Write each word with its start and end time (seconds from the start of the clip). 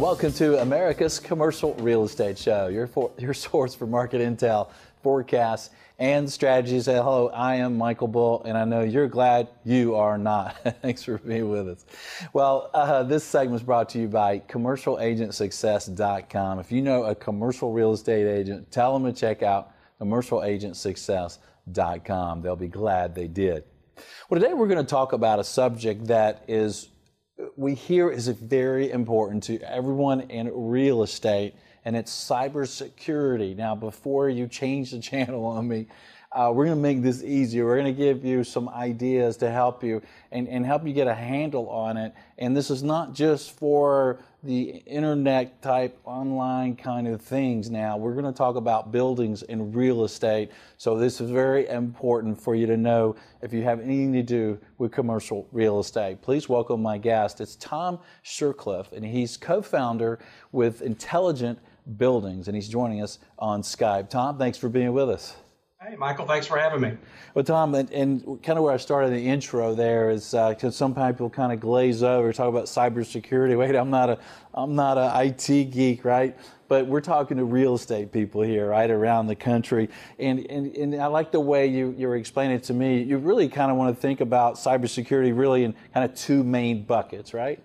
Welcome 0.00 0.32
to 0.34 0.60
America's 0.62 1.18
Commercial 1.18 1.74
Real 1.74 2.04
Estate 2.04 2.38
Show, 2.38 2.68
your, 2.68 2.86
for, 2.86 3.10
your 3.18 3.34
source 3.48 3.74
for 3.74 3.86
market 3.86 4.20
intel, 4.20 4.70
forecasts, 5.02 5.70
and 5.98 6.32
strategies. 6.32 6.86
Hello, 6.86 7.28
I 7.28 7.56
am 7.56 7.76
Michael 7.76 8.08
Bull, 8.08 8.42
and 8.44 8.56
I 8.56 8.64
know 8.64 8.80
you're 8.82 9.06
glad 9.06 9.48
you 9.64 9.96
are 9.96 10.16
not. 10.16 10.56
Thanks 10.82 11.02
for 11.02 11.18
being 11.18 11.50
with 11.50 11.68
us. 11.68 11.84
Well, 12.32 12.70
uh, 12.72 13.02
this 13.02 13.22
segment 13.22 13.60
is 13.60 13.66
brought 13.66 13.90
to 13.90 13.98
you 13.98 14.08
by 14.08 14.38
CommercialAgentSuccess.com. 14.40 16.58
If 16.58 16.72
you 16.72 16.80
know 16.80 17.04
a 17.04 17.14
commercial 17.14 17.70
real 17.72 17.92
estate 17.92 18.26
agent, 18.26 18.70
tell 18.70 18.98
them 18.98 19.12
to 19.12 19.18
check 19.18 19.42
out 19.42 19.72
CommercialAgentSuccess.com. 20.00 22.42
They'll 22.42 22.56
be 22.56 22.68
glad 22.68 23.14
they 23.14 23.28
did. 23.28 23.64
Well, 24.30 24.40
today 24.40 24.54
we're 24.54 24.68
going 24.68 24.82
to 24.84 24.90
talk 24.90 25.12
about 25.12 25.38
a 25.38 25.44
subject 25.44 26.06
that 26.06 26.44
is 26.48 26.88
we 27.56 27.74
hear 27.74 28.10
is 28.10 28.28
very 28.28 28.90
important 28.90 29.42
to 29.44 29.60
everyone 29.60 30.22
in 30.22 30.50
real 30.52 31.02
estate, 31.02 31.54
and 31.84 31.96
it's 31.96 32.12
cybersecurity. 32.12 33.56
Now, 33.56 33.74
before 33.74 34.28
you 34.28 34.46
change 34.46 34.90
the 34.90 34.98
channel 35.00 35.44
on 35.44 35.68
me, 35.68 35.86
uh, 36.32 36.52
we're 36.54 36.64
going 36.64 36.76
to 36.76 36.80
make 36.80 37.02
this 37.02 37.24
easier. 37.24 37.64
We're 37.66 37.80
going 37.80 37.92
to 37.92 38.04
give 38.04 38.24
you 38.24 38.44
some 38.44 38.68
ideas 38.68 39.36
to 39.38 39.50
help 39.50 39.82
you 39.82 40.00
and, 40.30 40.46
and 40.48 40.64
help 40.64 40.86
you 40.86 40.92
get 40.92 41.08
a 41.08 41.14
handle 41.14 41.68
on 41.68 41.96
it. 41.96 42.14
And 42.38 42.56
this 42.56 42.70
is 42.70 42.84
not 42.84 43.14
just 43.14 43.58
for 43.58 44.20
the 44.44 44.82
internet 44.86 45.60
type 45.60 45.98
online 46.04 46.76
kind 46.76 47.08
of 47.08 47.20
things 47.20 47.68
now. 47.68 47.96
We're 47.96 48.12
going 48.12 48.32
to 48.32 48.32
talk 48.32 48.54
about 48.54 48.92
buildings 48.92 49.42
and 49.42 49.74
real 49.74 50.04
estate. 50.04 50.52
So 50.78 50.96
this 50.96 51.20
is 51.20 51.30
very 51.30 51.66
important 51.66 52.40
for 52.40 52.54
you 52.54 52.66
to 52.66 52.76
know 52.76 53.16
if 53.42 53.52
you 53.52 53.64
have 53.64 53.80
anything 53.80 54.12
to 54.12 54.22
do 54.22 54.56
with 54.78 54.92
commercial 54.92 55.48
real 55.50 55.80
estate. 55.80 56.22
Please 56.22 56.48
welcome 56.48 56.80
my 56.80 56.96
guest. 56.96 57.40
It's 57.40 57.56
Tom 57.56 57.98
Shircliff, 58.24 58.92
and 58.92 59.04
he's 59.04 59.36
co-founder 59.36 60.20
with 60.52 60.80
Intelligent 60.80 61.58
Buildings, 61.96 62.48
and 62.48 62.54
he's 62.54 62.68
joining 62.68 63.02
us 63.02 63.18
on 63.38 63.62
Skype. 63.62 64.10
Tom, 64.10 64.38
thanks 64.38 64.58
for 64.58 64.68
being 64.68 64.92
with 64.92 65.10
us. 65.10 65.36
Hey, 65.82 65.96
Michael, 65.96 66.26
thanks 66.26 66.46
for 66.46 66.58
having 66.58 66.82
me. 66.82 66.92
Well, 67.32 67.42
Tom, 67.42 67.74
and, 67.74 67.90
and 67.90 68.42
kind 68.42 68.58
of 68.58 68.64
where 68.64 68.74
I 68.74 68.76
started 68.76 69.14
the 69.14 69.26
intro 69.26 69.74
there 69.74 70.10
is 70.10 70.32
because 70.32 70.64
uh, 70.64 70.70
some 70.70 70.94
people 70.94 71.30
kind 71.30 71.54
of 71.54 71.58
glaze 71.58 72.02
over, 72.02 72.34
talk 72.34 72.50
about 72.50 72.66
cybersecurity. 72.66 73.56
Wait, 73.58 73.74
I'm 73.74 73.88
not 73.88 74.10
a, 74.10 74.18
I'm 74.52 74.74
not 74.74 74.98
a 74.98 75.24
IT 75.24 75.70
geek, 75.70 76.04
right? 76.04 76.36
But 76.68 76.86
we're 76.86 77.00
talking 77.00 77.38
to 77.38 77.44
real 77.44 77.76
estate 77.76 78.12
people 78.12 78.42
here, 78.42 78.68
right, 78.68 78.90
around 78.90 79.28
the 79.28 79.34
country. 79.34 79.88
And, 80.18 80.40
and, 80.50 80.76
and 80.76 80.94
I 80.96 81.06
like 81.06 81.32
the 81.32 81.40
way 81.40 81.66
you, 81.66 81.94
you're 81.96 82.16
explaining 82.16 82.56
it 82.58 82.64
to 82.64 82.74
me. 82.74 83.02
You 83.02 83.16
really 83.16 83.48
kind 83.48 83.70
of 83.70 83.78
want 83.78 83.96
to 83.96 83.98
think 83.98 84.20
about 84.20 84.56
cybersecurity 84.56 85.34
really 85.34 85.64
in 85.64 85.74
kind 85.94 86.04
of 86.04 86.14
two 86.14 86.44
main 86.44 86.84
buckets, 86.84 87.32
right? 87.32 87.58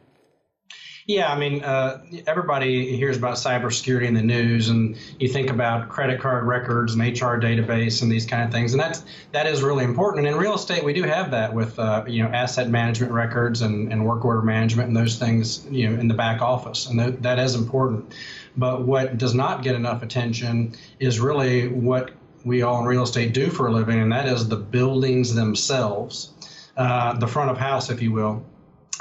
Yeah, 1.07 1.31
I 1.31 1.37
mean, 1.37 1.63
uh, 1.63 2.01
everybody 2.25 2.97
hears 2.97 3.15
about 3.15 3.35
cybersecurity 3.35 4.07
in 4.07 4.15
the 4.15 4.23
news, 4.23 4.69
and 4.69 4.97
you 5.19 5.27
think 5.27 5.51
about 5.51 5.87
credit 5.87 6.19
card 6.19 6.47
records 6.47 6.95
and 6.95 7.01
HR 7.03 7.37
database 7.37 8.01
and 8.01 8.11
these 8.11 8.25
kind 8.25 8.43
of 8.43 8.51
things, 8.51 8.73
and 8.73 8.81
that's 8.81 9.03
that 9.31 9.45
is 9.45 9.61
really 9.61 9.83
important. 9.83 10.25
And 10.25 10.33
in 10.33 10.41
real 10.41 10.55
estate, 10.55 10.83
we 10.83 10.93
do 10.93 11.03
have 11.03 11.29
that 11.29 11.53
with 11.53 11.77
uh, 11.77 12.05
you 12.07 12.23
know 12.23 12.29
asset 12.29 12.69
management 12.69 13.11
records 13.11 13.61
and, 13.61 13.91
and 13.91 14.03
work 14.03 14.25
order 14.25 14.41
management 14.41 14.87
and 14.87 14.97
those 14.97 15.19
things 15.19 15.67
you 15.69 15.87
know 15.87 15.99
in 15.99 16.07
the 16.07 16.15
back 16.15 16.41
office, 16.41 16.87
and 16.87 16.99
that, 16.99 17.21
that 17.21 17.37
is 17.37 17.53
important. 17.53 18.15
But 18.57 18.87
what 18.87 19.19
does 19.19 19.35
not 19.35 19.61
get 19.61 19.75
enough 19.75 20.01
attention 20.01 20.73
is 20.99 21.19
really 21.19 21.67
what 21.67 22.13
we 22.43 22.63
all 22.63 22.79
in 22.79 22.85
real 22.85 23.03
estate 23.03 23.31
do 23.31 23.51
for 23.51 23.67
a 23.67 23.71
living, 23.71 23.99
and 23.99 24.11
that 24.11 24.25
is 24.25 24.47
the 24.47 24.57
buildings 24.57 25.35
themselves, 25.35 26.31
uh, 26.77 27.13
the 27.19 27.27
front 27.27 27.51
of 27.51 27.59
house, 27.59 27.91
if 27.91 28.01
you 28.01 28.11
will 28.11 28.43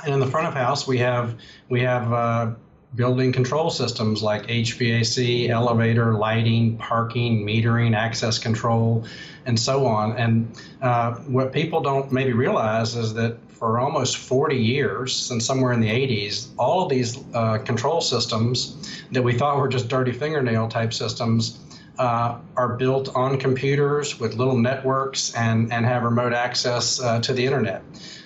and 0.02 0.14
in 0.14 0.20
the 0.20 0.26
front 0.26 0.46
of 0.46 0.54
house, 0.54 0.86
we 0.86 0.98
have 0.98 1.36
we 1.68 1.80
have 1.80 2.12
uh, 2.12 2.52
building 2.94 3.32
control 3.32 3.70
systems 3.70 4.22
like 4.22 4.46
HVAC, 4.46 5.48
elevator, 5.48 6.14
lighting, 6.14 6.76
parking, 6.76 7.44
metering, 7.44 7.96
access 7.96 8.38
control, 8.38 9.04
and 9.46 9.58
so 9.58 9.86
on. 9.86 10.16
And 10.16 10.60
uh, 10.82 11.14
what 11.26 11.52
people 11.52 11.80
don't 11.80 12.12
maybe 12.12 12.32
realize 12.32 12.96
is 12.96 13.14
that 13.14 13.38
for 13.50 13.78
almost 13.78 14.18
40 14.18 14.56
years, 14.56 15.14
since 15.14 15.46
somewhere 15.46 15.72
in 15.72 15.80
the 15.80 15.88
80s, 15.88 16.48
all 16.58 16.82
of 16.84 16.90
these 16.90 17.24
uh, 17.34 17.58
control 17.58 18.00
systems 18.00 19.06
that 19.12 19.22
we 19.22 19.32
thought 19.32 19.58
were 19.58 19.68
just 19.68 19.88
dirty 19.88 20.12
fingernail 20.12 20.68
type 20.68 20.92
systems 20.92 21.60
uh, 21.98 22.38
are 22.56 22.76
built 22.76 23.14
on 23.14 23.38
computers 23.38 24.18
with 24.18 24.34
little 24.34 24.56
networks 24.56 25.34
and, 25.34 25.72
and 25.72 25.86
have 25.86 26.02
remote 26.02 26.32
access 26.32 27.00
uh, 27.00 27.20
to 27.20 27.32
the 27.32 27.44
internet. 27.44 27.82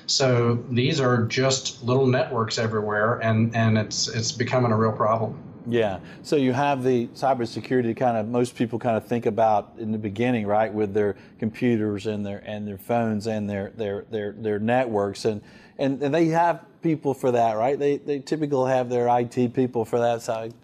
So 0.07 0.65
these 0.71 1.01
are 1.01 1.25
just 1.25 1.83
little 1.83 2.07
networks 2.07 2.59
everywhere, 2.59 3.19
and, 3.19 3.55
and 3.55 3.77
it's 3.77 4.09
it's 4.09 4.33
becoming 4.33 4.73
a 4.73 4.77
real 4.77 4.93
problem. 4.93 5.39
Yeah. 5.69 6.01
So 6.23 6.37
you 6.37 6.55
have 6.55 6.83
the 6.83 7.09
cybersecurity 7.09 7.95
kind 7.95 8.17
of 8.17 8.27
most 8.27 8.57
people 8.57 8.79
kind 8.79 8.97
of 8.97 9.07
think 9.07 9.27
about 9.27 9.75
in 9.79 9.93
the 9.93 9.99
beginning, 9.99 10.47
right, 10.47 10.73
with 10.73 10.95
their 10.95 11.17
computers 11.39 12.07
and 12.07 12.25
their 12.25 12.39
and 12.39 12.67
their 12.67 12.79
phones 12.79 13.27
and 13.27 13.51
their 13.51 13.71
their 13.77 14.07
their 14.11 14.33
their 14.33 14.59
networks 14.59 15.27
and 15.27 15.43
and, 15.77 16.03
and 16.03 16.15
they 16.15 16.27
have 16.29 16.65
people 16.81 17.13
for 17.13 17.33
that, 17.33 17.59
right? 17.59 17.79
They 17.79 17.99
they 17.99 18.19
typically 18.21 18.71
have 18.71 18.89
their 18.89 19.09
IT 19.19 19.53
people 19.53 19.85
for 19.85 19.99
that 19.99 20.23
side. 20.23 20.55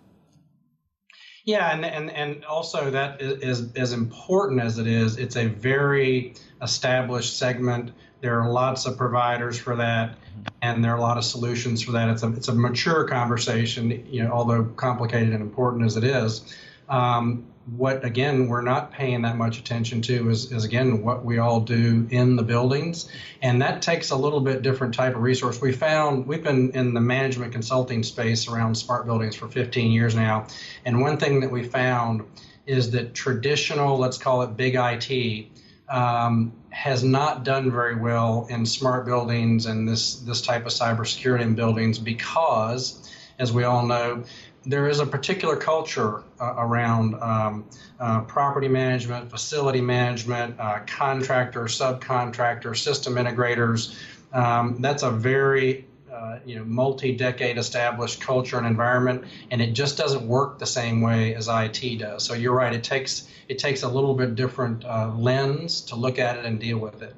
Yeah, 1.44 1.72
and 1.74 1.84
and 1.84 2.10
and 2.10 2.44
also 2.44 2.90
that 2.90 3.20
is 3.20 3.72
as 3.74 3.92
important 3.92 4.60
as 4.60 4.78
it 4.78 4.86
is. 4.86 5.18
It's 5.18 5.36
a 5.36 5.46
very 5.46 6.34
established 6.62 7.38
segment 7.38 7.92
there 8.24 8.40
are 8.40 8.50
lots 8.50 8.86
of 8.86 8.96
providers 8.96 9.58
for 9.58 9.76
that, 9.76 10.16
and 10.62 10.82
there 10.82 10.92
are 10.92 10.96
a 10.96 11.00
lot 11.02 11.18
of 11.18 11.24
solutions 11.24 11.82
for 11.82 11.92
that. 11.92 12.08
It's 12.08 12.22
a 12.22 12.28
it's 12.32 12.48
a 12.48 12.54
mature 12.54 13.06
conversation, 13.06 13.90
you 14.10 14.22
know, 14.22 14.32
although 14.32 14.64
complicated 14.64 15.34
and 15.34 15.42
important 15.42 15.84
as 15.84 15.98
it 15.98 16.04
is. 16.04 16.56
Um, 16.88 17.44
what 17.66 18.04
again 18.04 18.46
we're 18.48 18.62
not 18.62 18.92
paying 18.92 19.22
that 19.22 19.36
much 19.36 19.58
attention 19.58 20.02
to 20.02 20.28
is, 20.28 20.52
is 20.52 20.64
again 20.64 21.02
what 21.02 21.24
we 21.24 21.38
all 21.38 21.60
do 21.60 22.06
in 22.10 22.36
the 22.36 22.42
buildings. 22.42 23.10
And 23.40 23.62
that 23.62 23.80
takes 23.80 24.10
a 24.10 24.16
little 24.16 24.40
bit 24.40 24.62
different 24.62 24.94
type 24.94 25.14
of 25.14 25.22
resource. 25.22 25.60
We 25.60 25.72
found 25.72 26.26
we've 26.26 26.42
been 26.44 26.72
in 26.72 26.92
the 26.92 27.00
management 27.00 27.52
consulting 27.52 28.02
space 28.02 28.48
around 28.48 28.74
smart 28.74 29.06
buildings 29.06 29.34
for 29.34 29.48
15 29.48 29.92
years 29.92 30.14
now. 30.14 30.46
And 30.84 31.00
one 31.00 31.16
thing 31.16 31.40
that 31.40 31.50
we 31.50 31.62
found 31.64 32.22
is 32.66 32.90
that 32.92 33.14
traditional 33.14 33.98
let's 33.98 34.18
call 34.18 34.42
it 34.42 34.56
big 34.56 34.74
it 34.74 35.50
um, 35.88 36.52
has 36.70 37.04
not 37.04 37.44
done 37.44 37.70
very 37.70 37.96
well 37.96 38.46
in 38.50 38.66
smart 38.66 39.06
buildings 39.06 39.66
and 39.66 39.88
this 39.88 40.16
this 40.20 40.40
type 40.40 40.66
of 40.66 40.72
cybersecurity 40.72 41.42
in 41.42 41.54
buildings 41.54 41.98
because, 41.98 43.10
as 43.38 43.52
we 43.52 43.64
all 43.64 43.86
know, 43.86 44.24
there 44.66 44.88
is 44.88 45.00
a 45.00 45.06
particular 45.06 45.56
culture 45.56 46.22
uh, 46.40 46.54
around 46.56 47.14
um, 47.16 47.64
uh, 48.00 48.22
property 48.22 48.68
management, 48.68 49.30
facility 49.30 49.80
management, 49.80 50.58
uh, 50.58 50.80
contractor, 50.86 51.64
subcontractor, 51.64 52.76
system 52.76 53.14
integrators. 53.14 53.96
Um, 54.32 54.80
that's 54.80 55.02
a 55.02 55.10
very 55.10 55.86
uh, 56.10 56.38
you 56.46 56.56
know 56.56 56.64
multi-decade 56.64 57.58
established 57.58 58.20
culture 58.20 58.56
and 58.56 58.66
environment, 58.66 59.24
and 59.50 59.60
it 59.60 59.72
just 59.72 59.98
doesn't 59.98 60.26
work 60.26 60.58
the 60.58 60.66
same 60.66 61.00
way 61.00 61.34
as 61.34 61.48
IT 61.50 61.98
does. 61.98 62.24
So 62.24 62.34
you're 62.34 62.54
right; 62.54 62.72
it 62.72 62.84
takes 62.84 63.28
it 63.48 63.58
takes 63.58 63.82
a 63.82 63.88
little 63.88 64.14
bit 64.14 64.34
different 64.34 64.84
uh, 64.84 65.12
lens 65.16 65.80
to 65.82 65.96
look 65.96 66.18
at 66.18 66.38
it 66.38 66.44
and 66.44 66.58
deal 66.58 66.78
with 66.78 67.02
it. 67.02 67.14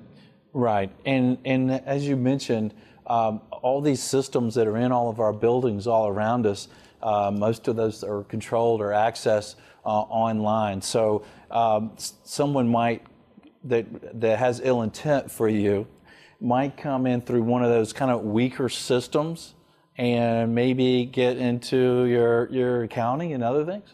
Right, 0.53 0.91
and 1.05 1.39
and 1.45 1.71
as 1.71 2.09
you 2.09 2.17
mentioned, 2.17 2.75
um, 3.07 3.43
all 3.51 3.81
these 3.81 4.03
systems 4.03 4.55
that 4.55 4.67
are 4.67 4.77
in 4.77 4.93
all 4.93 5.09
of 5.11 5.21
our 5.21 5.33
buildings 5.33 5.87
all 5.87 6.09
around 6.09 6.47
us, 6.47 6.69
uh, 7.03 7.31
most 7.31 7.69
of 7.69 7.77
those 7.77 8.03
are 8.03 8.25
controlled 8.25 8.81
or 8.81 8.91
accessed 8.91 9.57
uh, 9.85 9.89
online. 9.89 10.83
So 10.83 11.25
um, 11.51 11.93
someone 11.97 12.69
might 12.69 13.03
that 13.65 14.21
that 14.21 14.39
has 14.39 14.61
ill 14.63 14.83
intent 14.83 15.31
for 15.31 15.49
you 15.49 15.87
might 16.41 16.77
come 16.77 17.07
in 17.07 17.21
through 17.21 17.43
one 17.43 17.63
of 17.63 17.71
those 17.71 17.93
kind 17.93 18.11
of 18.11 18.23
weaker 18.23 18.69
systems 18.69 19.55
and 19.97 20.55
maybe 20.55 21.05
get 21.07 21.39
into 21.39 22.05
your 22.05 22.51
your 22.51 22.83
accounting 22.85 23.33
and 23.33 23.43
other 23.43 23.65
things? 23.65 23.89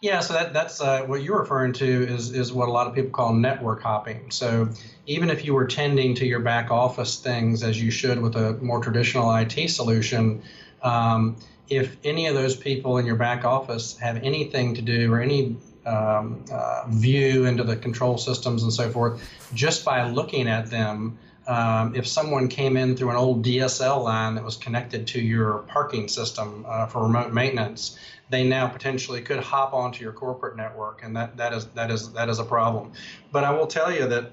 Yeah, 0.00 0.20
so 0.20 0.34
that, 0.34 0.52
that's 0.52 0.82
uh, 0.82 1.04
what 1.04 1.22
you're 1.22 1.38
referring 1.38 1.72
to 1.74 1.86
is, 1.86 2.30
is 2.32 2.52
what 2.52 2.68
a 2.68 2.70
lot 2.70 2.86
of 2.86 2.94
people 2.94 3.10
call 3.10 3.32
network 3.32 3.82
hopping. 3.82 4.30
So 4.30 4.68
even 5.06 5.30
if 5.30 5.46
you 5.46 5.54
were 5.54 5.66
tending 5.66 6.14
to 6.16 6.26
your 6.26 6.40
back 6.40 6.70
office 6.70 7.18
things 7.18 7.62
as 7.62 7.80
you 7.80 7.90
should 7.90 8.20
with 8.20 8.36
a 8.36 8.52
more 8.60 8.82
traditional 8.82 9.34
IT 9.34 9.70
solution, 9.70 10.42
um, 10.82 11.38
if 11.68 11.96
any 12.04 12.26
of 12.26 12.34
those 12.34 12.56
people 12.56 12.98
in 12.98 13.06
your 13.06 13.16
back 13.16 13.44
office 13.44 13.96
have 13.98 14.16
anything 14.18 14.74
to 14.74 14.82
do 14.82 15.12
or 15.12 15.20
any 15.20 15.56
um, 15.86 16.44
uh, 16.50 16.84
view 16.88 17.46
into 17.46 17.64
the 17.64 17.76
control 17.76 18.18
systems 18.18 18.62
and 18.62 18.72
so 18.72 18.90
forth, 18.90 19.20
just 19.54 19.84
by 19.84 20.08
looking 20.08 20.48
at 20.48 20.70
them, 20.70 21.18
um, 21.46 21.94
if 21.94 22.06
someone 22.06 22.48
came 22.48 22.76
in 22.76 22.96
through 22.96 23.10
an 23.10 23.16
old 23.16 23.44
DSL 23.44 24.02
line 24.02 24.34
that 24.34 24.44
was 24.44 24.56
connected 24.56 25.06
to 25.08 25.20
your 25.20 25.58
parking 25.68 26.08
system 26.08 26.64
uh, 26.66 26.86
for 26.86 27.02
remote 27.02 27.32
maintenance, 27.32 27.98
they 28.30 28.44
now 28.44 28.66
potentially 28.66 29.20
could 29.20 29.40
hop 29.40 29.74
onto 29.74 30.02
your 30.02 30.12
corporate 30.12 30.56
network, 30.56 31.02
and 31.02 31.14
that, 31.16 31.36
that 31.36 31.52
is 31.52 31.66
that 31.68 31.90
is 31.90 32.12
that 32.12 32.30
is 32.30 32.38
a 32.38 32.44
problem. 32.44 32.92
But 33.30 33.44
I 33.44 33.50
will 33.50 33.66
tell 33.66 33.92
you 33.92 34.06
that 34.08 34.32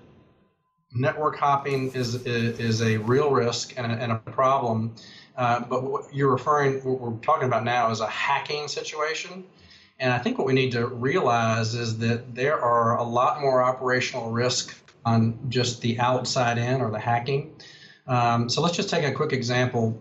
network 0.93 1.35
hopping 1.35 1.91
is 1.91 2.15
is, 2.25 2.59
is 2.59 2.81
a 2.81 2.97
real 2.97 3.31
risk 3.31 3.73
and 3.77 3.91
a, 3.91 3.95
and 3.95 4.11
a 4.13 4.15
problem. 4.15 4.95
Uh, 5.41 5.59
but 5.59 5.81
what 5.81 6.13
you're 6.13 6.29
referring, 6.29 6.75
what 6.83 6.99
we're 6.99 7.17
talking 7.17 7.47
about 7.47 7.63
now, 7.63 7.89
is 7.89 7.99
a 7.99 8.07
hacking 8.07 8.67
situation. 8.67 9.43
And 9.99 10.13
I 10.13 10.19
think 10.19 10.37
what 10.37 10.45
we 10.45 10.53
need 10.53 10.71
to 10.73 10.85
realize 10.85 11.73
is 11.73 11.97
that 11.97 12.35
there 12.35 12.61
are 12.61 12.99
a 12.99 13.03
lot 13.03 13.41
more 13.41 13.63
operational 13.63 14.29
risk 14.29 14.77
on 15.03 15.39
just 15.49 15.81
the 15.81 15.99
outside 15.99 16.59
in 16.59 16.79
or 16.79 16.91
the 16.91 16.99
hacking. 16.99 17.55
Um, 18.05 18.49
so 18.49 18.61
let's 18.61 18.75
just 18.75 18.87
take 18.87 19.03
a 19.03 19.11
quick 19.11 19.33
example 19.33 19.99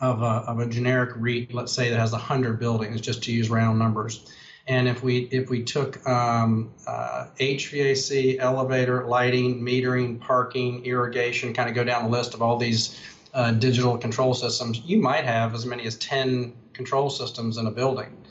of 0.00 0.22
a, 0.22 0.44
of 0.46 0.60
a 0.60 0.66
generic 0.66 1.14
REIT, 1.16 1.52
let's 1.52 1.72
say 1.72 1.90
that 1.90 1.98
has 1.98 2.12
100 2.12 2.60
buildings, 2.60 3.00
just 3.00 3.24
to 3.24 3.32
use 3.32 3.50
round 3.50 3.76
numbers. 3.76 4.30
And 4.68 4.86
if 4.86 5.02
we 5.02 5.22
if 5.32 5.50
we 5.50 5.64
took 5.64 6.06
um, 6.06 6.70
uh, 6.86 7.26
HVAC, 7.40 8.38
elevator, 8.38 9.04
lighting, 9.04 9.60
metering, 9.62 10.20
parking, 10.20 10.84
irrigation, 10.84 11.52
kind 11.52 11.68
of 11.68 11.74
go 11.74 11.82
down 11.82 12.04
the 12.04 12.10
list 12.10 12.34
of 12.34 12.42
all 12.42 12.56
these 12.56 12.96
uh, 13.32 13.52
digital 13.52 13.96
control 13.98 14.34
systems, 14.34 14.80
you 14.84 14.98
might 14.98 15.24
have 15.24 15.54
as 15.54 15.64
many 15.66 15.84
as 15.86 15.96
10 15.96 16.54
control 16.72 17.10
systems 17.10 17.56
in 17.56 17.66
a 17.66 17.70
building. 17.70 18.24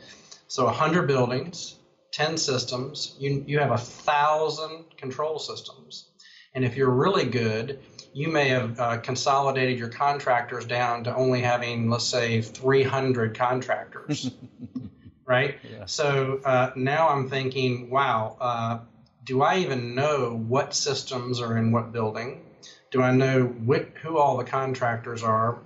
So 0.48 0.66
100 0.66 1.08
buildings, 1.08 1.76
10 2.12 2.38
systems, 2.38 3.16
you, 3.18 3.44
you 3.46 3.60
have 3.60 3.72
a 3.72 3.78
thousand 3.78 4.98
control 4.98 5.40
systems. 5.40 6.06
And 6.54 6.66
if 6.66 6.76
you're 6.76 6.90
really 6.90 7.26
good, 7.26 7.80
you 8.12 8.28
may 8.28 8.50
have 8.50 8.80
uh, 8.80 8.98
consolidated 8.98 9.78
your 9.78 9.90
contractors 9.90 10.66
down 10.66 11.04
to 11.04 11.16
only 11.16 11.42
having, 11.42 11.90
let's 11.90 12.06
say, 12.08 12.42
300 12.42 13.38
contractors, 13.38 14.32
right? 15.26 15.58
Yeah. 15.64 15.86
So 15.86 16.42
uh, 16.44 16.72
now 16.76 17.10
I'm 17.10 17.30
thinking, 17.30 17.90
wow, 17.92 18.36
uh, 18.42 18.80
do 19.24 19.44
I 19.44 19.58
even 19.58 19.94
know 19.94 20.36
what 20.36 20.74
systems 20.74 21.40
are 21.40 21.56
in 21.58 21.72
what 21.72 21.92
building? 21.92 22.42
Do 22.92 23.02
I 23.02 23.12
know 23.12 23.54
who 24.02 24.18
all 24.18 24.38
the 24.38 24.44
contractors 24.44 25.24
are? 25.24 25.60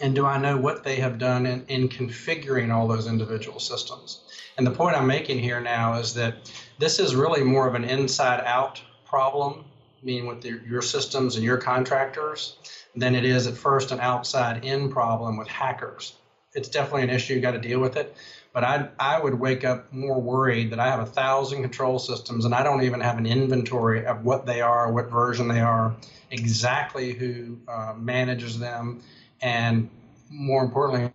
And 0.00 0.14
do 0.14 0.24
I 0.24 0.38
know 0.38 0.56
what 0.56 0.82
they 0.82 0.96
have 0.96 1.18
done 1.18 1.46
in, 1.46 1.64
in 1.68 1.88
configuring 1.88 2.72
all 2.72 2.88
those 2.88 3.06
individual 3.06 3.60
systems? 3.60 4.22
And 4.56 4.66
the 4.66 4.70
point 4.70 4.96
I'm 4.96 5.06
making 5.06 5.38
here 5.38 5.60
now 5.60 5.94
is 5.94 6.14
that 6.14 6.50
this 6.78 6.98
is 6.98 7.14
really 7.14 7.42
more 7.42 7.66
of 7.66 7.74
an 7.74 7.84
inside 7.84 8.42
out 8.44 8.82
problem, 9.04 9.64
meaning 10.02 10.26
with 10.26 10.40
the, 10.40 10.60
your 10.66 10.82
systems 10.82 11.36
and 11.36 11.44
your 11.44 11.58
contractors, 11.58 12.56
than 12.94 13.14
it 13.14 13.24
is 13.24 13.46
at 13.46 13.56
first 13.56 13.92
an 13.92 14.00
outside 14.00 14.64
in 14.64 14.90
problem 14.90 15.36
with 15.36 15.48
hackers. 15.48 16.14
It's 16.54 16.68
definitely 16.68 17.02
an 17.02 17.10
issue, 17.10 17.34
you've 17.34 17.42
got 17.42 17.52
to 17.52 17.58
deal 17.58 17.78
with 17.78 17.96
it. 17.96 18.14
But 18.52 18.64
I, 18.64 18.88
I 18.98 19.20
would 19.20 19.34
wake 19.34 19.64
up 19.64 19.92
more 19.92 20.20
worried 20.20 20.70
that 20.72 20.80
I 20.80 20.88
have 20.88 21.00
a 21.00 21.06
thousand 21.06 21.62
control 21.62 21.98
systems 21.98 22.44
and 22.44 22.54
I 22.54 22.64
don't 22.64 22.82
even 22.82 23.00
have 23.00 23.16
an 23.16 23.26
inventory 23.26 24.04
of 24.04 24.24
what 24.24 24.44
they 24.44 24.60
are, 24.60 24.92
what 24.92 25.08
version 25.08 25.46
they 25.46 25.60
are, 25.60 25.94
exactly 26.30 27.12
who 27.12 27.58
uh, 27.68 27.94
manages 27.96 28.58
them, 28.58 29.02
and 29.40 29.88
more 30.30 30.62
importantly, 30.62 31.10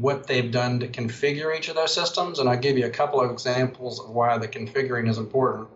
what 0.00 0.26
they've 0.26 0.50
done 0.50 0.80
to 0.80 0.88
configure 0.88 1.56
each 1.56 1.68
of 1.68 1.74
those 1.74 1.94
systems. 1.94 2.38
And 2.38 2.48
I'll 2.48 2.58
give 2.58 2.78
you 2.78 2.86
a 2.86 2.90
couple 2.90 3.20
of 3.20 3.30
examples 3.30 4.00
of 4.00 4.10
why 4.10 4.36
the 4.38 4.48
configuring 4.48 5.08
is 5.08 5.18
important. 5.18 5.68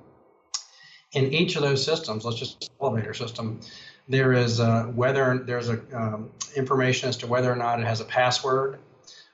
In 1.13 1.33
each 1.33 1.57
of 1.57 1.63
those 1.63 1.85
systems, 1.85 2.25
let's 2.25 2.39
just 2.39 2.71
elevator 2.81 3.15
system, 3.15 3.61
there 4.09 4.33
is 4.33 4.59
a, 4.61 4.85
whether 4.95 5.39
there's 5.39 5.69
a 5.69 5.81
um, 5.95 6.31
information 6.57 7.09
as 7.09 7.17
to 7.19 7.27
whether 7.27 7.53
or 7.53 7.57
not 7.57 7.81
it 7.81 7.87
has 7.87 8.01
a 8.01 8.05
password, 8.05 8.79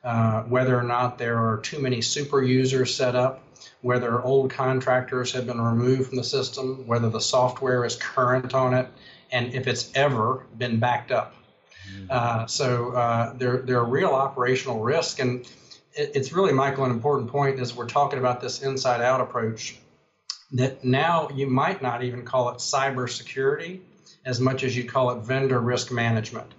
uh, 0.05 0.43
whether 0.43 0.79
or 0.79 0.83
not 0.83 1.19
there 1.19 1.39
are 1.39 1.59
too 1.59 1.81
many 1.81 2.01
super 2.03 2.43
users 2.43 2.95
set 2.95 3.17
up, 3.17 3.43
whether 3.81 4.23
old 4.23 4.51
contractors 4.51 5.33
have 5.33 5.47
been 5.47 5.61
removed 5.61 6.09
from 6.09 6.17
the 6.17 6.25
system, 6.25 6.87
whether 6.87 7.09
the 7.09 7.21
software 7.21 7.85
is 7.85 7.97
current 7.97 8.55
on 8.55 8.75
it, 8.75 8.87
and 9.33 9.55
if 9.55 9.67
it's 9.67 9.91
ever 9.95 10.47
been 10.59 10.79
backed 10.79 11.11
up. 11.11 11.35
Mm-hmm. 11.91 12.06
Uh, 12.11 12.47
so 12.47 12.93
uh, 12.93 13.33
there, 13.35 13.59
there 13.59 13.79
are 13.79 13.85
real 13.85 14.11
operational 14.11 14.81
risks. 14.81 15.21
And 15.21 15.47
it, 15.95 16.12
it's 16.15 16.33
really, 16.33 16.53
Michael, 16.53 16.85
an 16.85 16.91
important 16.91 17.31
point 17.31 17.59
as 17.59 17.75
we're 17.75 17.87
talking 17.87 18.19
about 18.19 18.41
this 18.41 18.62
inside 18.62 19.01
out 19.01 19.21
approach 19.21 19.77
that 20.53 20.85
now 20.85 21.29
you 21.35 21.47
might 21.47 21.83
not 21.83 22.03
even 22.03 22.25
call 22.25 22.49
it 22.51 22.59
cybersecurity 22.59 23.81
as 24.25 24.41
much 24.41 24.62
as 24.62 24.77
you 24.77 24.85
call 24.85 25.11
it 25.11 25.25
vendor 25.25 25.61
risk 25.61 25.91
management. 25.91 26.51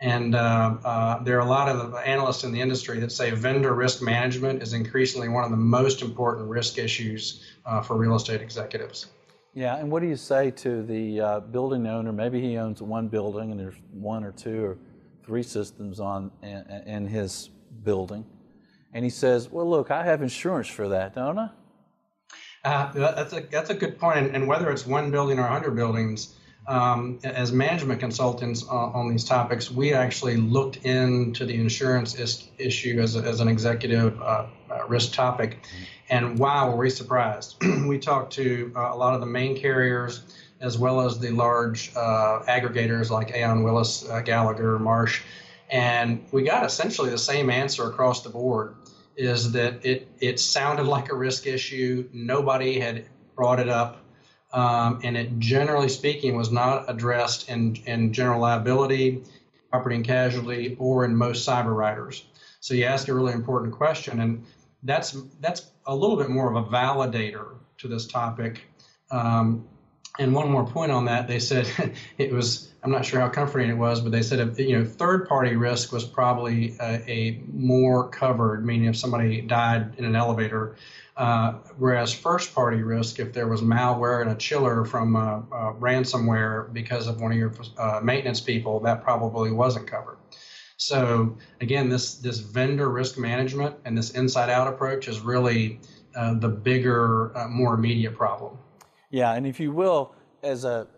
And 0.00 0.34
uh, 0.34 0.76
uh, 0.82 1.22
there 1.22 1.36
are 1.36 1.46
a 1.46 1.50
lot 1.50 1.68
of 1.68 1.94
analysts 1.94 2.44
in 2.44 2.52
the 2.52 2.60
industry 2.60 2.98
that 3.00 3.12
say 3.12 3.30
vendor 3.32 3.74
risk 3.74 4.02
management 4.02 4.62
is 4.62 4.72
increasingly 4.72 5.28
one 5.28 5.44
of 5.44 5.50
the 5.50 5.58
most 5.58 6.00
important 6.00 6.48
risk 6.48 6.78
issues 6.78 7.44
uh, 7.66 7.82
for 7.82 7.96
real 7.96 8.16
estate 8.16 8.40
executives. 8.40 9.08
Yeah, 9.52 9.76
and 9.76 9.90
what 9.90 10.00
do 10.00 10.08
you 10.08 10.16
say 10.16 10.52
to 10.52 10.82
the 10.82 11.20
uh, 11.20 11.40
building 11.40 11.86
owner? 11.86 12.12
Maybe 12.12 12.40
he 12.40 12.56
owns 12.56 12.80
one 12.80 13.08
building 13.08 13.50
and 13.50 13.60
there's 13.60 13.74
one 13.92 14.24
or 14.24 14.32
two 14.32 14.64
or 14.64 14.78
three 15.24 15.42
systems 15.42 16.00
on 16.00 16.30
in, 16.42 16.82
in 16.86 17.06
his 17.06 17.50
building, 17.82 18.24
and 18.94 19.04
he 19.04 19.10
says, 19.10 19.50
"Well, 19.50 19.68
look, 19.68 19.90
I 19.90 20.04
have 20.04 20.22
insurance 20.22 20.68
for 20.68 20.88
that, 20.88 21.14
don't 21.14 21.38
I?" 21.38 21.50
Uh, 22.64 22.92
that's 22.92 23.32
a 23.32 23.40
that's 23.40 23.70
a 23.70 23.74
good 23.74 23.98
point. 23.98 24.34
And 24.34 24.46
whether 24.46 24.70
it's 24.70 24.86
one 24.86 25.10
building 25.10 25.38
or 25.38 25.46
hundred 25.46 25.74
buildings, 25.74 26.36
um, 26.70 27.18
as 27.24 27.50
management 27.50 27.98
consultants 27.98 28.62
on, 28.68 28.92
on, 28.92 29.10
these 29.10 29.24
topics, 29.24 29.72
we 29.72 29.92
actually 29.92 30.36
looked 30.36 30.76
into 30.86 31.44
the 31.44 31.54
insurance 31.54 32.14
is, 32.14 32.48
issue 32.58 33.00
as, 33.00 33.16
a, 33.16 33.22
as 33.22 33.40
an 33.40 33.48
executive 33.48 34.20
uh, 34.22 34.46
uh, 34.70 34.86
risk 34.86 35.12
topic. 35.12 35.66
And 36.10 36.38
wow, 36.38 36.70
were 36.70 36.76
we 36.76 36.90
surprised. 36.90 37.56
we 37.88 37.98
talked 37.98 38.32
to 38.34 38.72
uh, 38.76 38.90
a 38.92 38.96
lot 38.96 39.14
of 39.14 39.20
the 39.20 39.26
main 39.26 39.56
carriers 39.56 40.22
as 40.60 40.78
well 40.78 41.00
as 41.00 41.18
the 41.18 41.30
large 41.30 41.90
uh, 41.96 42.44
aggregators 42.46 43.10
like 43.10 43.34
Aon 43.34 43.64
Willis, 43.64 44.08
uh, 44.08 44.20
Gallagher, 44.20 44.78
Marsh, 44.78 45.22
and 45.70 46.24
we 46.30 46.42
got 46.42 46.64
essentially 46.64 47.10
the 47.10 47.18
same 47.18 47.50
answer 47.50 47.88
across 47.88 48.22
the 48.22 48.30
board 48.30 48.76
is 49.16 49.50
that 49.52 49.84
it, 49.84 50.06
it 50.20 50.38
sounded 50.38 50.84
like 50.84 51.10
a 51.10 51.16
risk 51.16 51.46
issue. 51.46 52.08
Nobody 52.12 52.78
had 52.78 53.06
brought 53.34 53.58
it 53.58 53.68
up. 53.68 54.04
Um, 54.52 55.00
and 55.04 55.16
it 55.16 55.38
generally 55.38 55.88
speaking 55.88 56.36
was 56.36 56.50
not 56.50 56.90
addressed 56.90 57.48
in, 57.48 57.76
in 57.86 58.12
general 58.12 58.40
liability, 58.40 59.22
property 59.70 59.96
and 59.96 60.04
casualty, 60.04 60.76
or 60.78 61.04
in 61.04 61.14
most 61.14 61.48
cyber 61.48 61.74
riders. 61.74 62.24
So 62.60 62.74
you 62.74 62.84
ask 62.84 63.08
a 63.08 63.14
really 63.14 63.32
important 63.32 63.72
question, 63.72 64.20
and 64.20 64.44
that's 64.82 65.16
that's 65.40 65.70
a 65.86 65.94
little 65.94 66.16
bit 66.16 66.28
more 66.28 66.54
of 66.54 66.56
a 66.56 66.68
validator 66.68 67.54
to 67.78 67.88
this 67.88 68.06
topic. 68.06 68.62
Um, 69.10 69.66
and 70.18 70.34
one 70.34 70.50
more 70.50 70.66
point 70.66 70.92
on 70.92 71.04
that, 71.06 71.26
they 71.26 71.38
said 71.38 71.68
it 72.18 72.32
was. 72.32 72.68
I'm 72.82 72.90
not 72.90 73.04
sure 73.04 73.20
how 73.20 73.28
comforting 73.28 73.68
it 73.68 73.76
was, 73.76 74.00
but 74.00 74.10
they 74.10 74.22
said 74.22 74.58
you 74.58 74.78
know 74.78 74.84
third-party 74.86 75.56
risk 75.56 75.92
was 75.92 76.04
probably 76.04 76.76
a, 76.80 77.10
a, 77.10 77.42
more 77.52 78.08
covered, 78.08 78.64
meaning 78.64 78.88
if 78.88 78.96
somebody 78.96 79.42
died 79.42 79.92
in 79.98 80.06
an 80.06 80.16
elevator, 80.16 80.76
uh, 81.20 81.52
whereas 81.76 82.14
first-party 82.14 82.82
risk, 82.82 83.20
if 83.20 83.30
there 83.34 83.46
was 83.46 83.60
malware 83.60 84.22
and 84.22 84.30
a 84.30 84.34
chiller 84.34 84.86
from 84.86 85.16
uh, 85.16 85.20
uh, 85.20 85.74
ransomware 85.74 86.72
because 86.72 87.08
of 87.08 87.20
one 87.20 87.30
of 87.30 87.36
your 87.36 87.52
uh, 87.76 88.00
maintenance 88.02 88.40
people, 88.40 88.80
that 88.80 89.02
probably 89.02 89.50
wasn't 89.50 89.86
covered. 89.86 90.16
So 90.78 91.36
again, 91.60 91.90
this 91.90 92.14
this 92.14 92.38
vendor 92.38 92.88
risk 92.88 93.18
management 93.18 93.76
and 93.84 93.98
this 93.98 94.12
inside 94.12 94.48
out 94.48 94.66
approach 94.66 95.08
is 95.08 95.20
really 95.20 95.78
uh, 96.16 96.38
the 96.38 96.48
bigger, 96.48 97.32
more 97.50 97.74
immediate 97.74 98.16
problem. 98.16 98.56
Yeah, 99.10 99.34
and 99.34 99.46
if 99.46 99.60
you 99.60 99.72
will, 99.72 100.14
as 100.42 100.64
a 100.64 100.88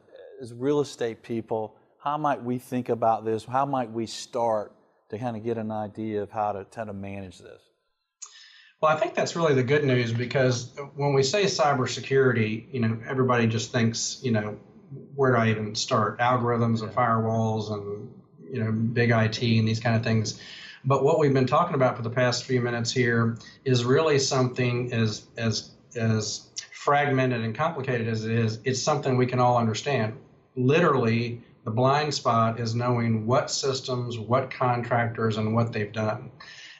as 0.40 0.54
real 0.54 0.78
estate 0.78 1.24
people, 1.24 1.74
how 1.98 2.16
might 2.16 2.40
we 2.40 2.60
think 2.60 2.90
about 2.90 3.24
this? 3.24 3.44
How 3.44 3.66
might 3.66 3.90
we 3.90 4.06
start 4.06 4.72
to 5.08 5.18
kind 5.18 5.36
of 5.36 5.42
get 5.42 5.58
an 5.58 5.72
idea 5.72 6.22
of 6.22 6.30
how 6.30 6.52
to 6.52 6.64
how 6.76 6.84
to 6.84 6.92
manage 6.92 7.38
this? 7.40 7.71
Well, 8.82 8.90
I 8.90 8.98
think 8.98 9.14
that's 9.14 9.36
really 9.36 9.54
the 9.54 9.62
good 9.62 9.84
news 9.84 10.12
because 10.12 10.72
when 10.96 11.14
we 11.14 11.22
say 11.22 11.44
cybersecurity, 11.44 12.66
you 12.72 12.80
know, 12.80 12.98
everybody 13.08 13.46
just 13.46 13.70
thinks, 13.70 14.18
you 14.24 14.32
know, 14.32 14.58
where 15.14 15.30
do 15.30 15.38
I 15.38 15.50
even 15.50 15.76
start? 15.76 16.18
Algorithms 16.18 16.82
and 16.82 16.92
firewalls 16.92 17.72
and 17.72 18.12
you 18.50 18.62
know, 18.62 18.72
big 18.72 19.10
IT 19.10 19.40
and 19.40 19.68
these 19.68 19.78
kind 19.78 19.94
of 19.94 20.02
things. 20.02 20.40
But 20.84 21.04
what 21.04 21.20
we've 21.20 21.32
been 21.32 21.46
talking 21.46 21.76
about 21.76 21.96
for 21.96 22.02
the 22.02 22.10
past 22.10 22.44
few 22.44 22.60
minutes 22.60 22.90
here 22.90 23.38
is 23.64 23.84
really 23.84 24.18
something 24.18 24.92
as 24.92 25.26
as 25.36 25.70
as 25.94 26.48
fragmented 26.72 27.42
and 27.42 27.54
complicated 27.54 28.08
as 28.08 28.24
it 28.24 28.32
is. 28.32 28.58
It's 28.64 28.82
something 28.82 29.16
we 29.16 29.26
can 29.26 29.38
all 29.38 29.58
understand. 29.58 30.18
Literally, 30.56 31.40
the 31.64 31.70
blind 31.70 32.12
spot 32.12 32.58
is 32.58 32.74
knowing 32.74 33.26
what 33.26 33.48
systems, 33.48 34.18
what 34.18 34.50
contractors, 34.50 35.36
and 35.36 35.54
what 35.54 35.72
they've 35.72 35.92
done. 35.92 36.32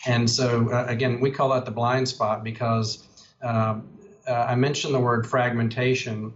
And 0.07 0.29
so, 0.31 0.71
uh, 0.71 0.87
again, 0.89 1.21
we 1.21 1.31
call 1.31 1.51
that 1.51 1.65
the 1.65 1.71
blind 1.71 2.09
spot 2.09 2.43
because 2.45 3.09
uh, 3.43 3.77
uh, 4.29 4.33
I 4.33 4.55
mentioned 4.57 4.95
the 4.95 5.01
word 5.01 5.27
fragmentation 5.27 6.33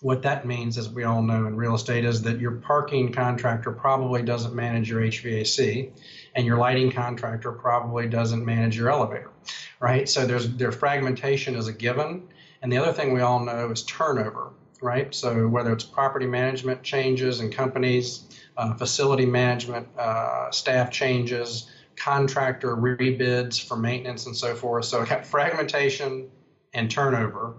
What 0.00 0.22
that 0.22 0.46
means, 0.46 0.78
as 0.78 0.88
we 0.90 1.04
all 1.04 1.22
know 1.22 1.46
in 1.46 1.56
real 1.56 1.74
estate, 1.74 2.04
is 2.06 2.22
that 2.22 2.38
your 2.40 2.52
parking 2.52 3.12
contractor 3.12 3.72
probably 3.72 4.22
doesn't 4.22 4.54
manage 4.54 4.88
your 4.90 5.00
HVAC, 5.02 5.90
and 6.36 6.46
your 6.46 6.58
lighting 6.58 6.92
contractor 6.92 7.52
probably 7.52 8.08
doesn't 8.08 8.44
manage 8.44 8.76
your 8.76 8.90
elevator, 8.90 9.32
right? 9.80 10.08
So 10.08 10.26
there's 10.26 10.48
their 10.56 10.72
fragmentation 10.72 11.56
is 11.56 11.68
a 11.68 11.72
given, 11.74 12.28
and 12.62 12.72
the 12.72 12.78
other 12.78 12.92
thing 12.92 13.12
we 13.12 13.22
all 13.22 13.40
know 13.40 13.70
is 13.72 13.82
turnover, 13.84 14.52
right? 14.82 15.14
So 15.14 15.48
whether 15.48 15.72
it's 15.72 15.84
property 15.84 16.26
management 16.26 16.82
changes 16.84 17.40
in 17.40 17.50
companies, 17.50 18.26
uh, 18.56 18.74
facility 18.74 19.26
management, 19.26 19.88
uh, 19.98 20.50
staff 20.52 20.90
changes, 20.92 21.70
contractor 22.00 22.76
rebids 22.76 23.62
for 23.62 23.76
maintenance, 23.76 24.26
and 24.26 24.36
so 24.36 24.54
forth. 24.54 24.86
So 24.86 25.04
fragmentation 25.04 26.30
and 26.72 26.90
turnover 26.90 27.54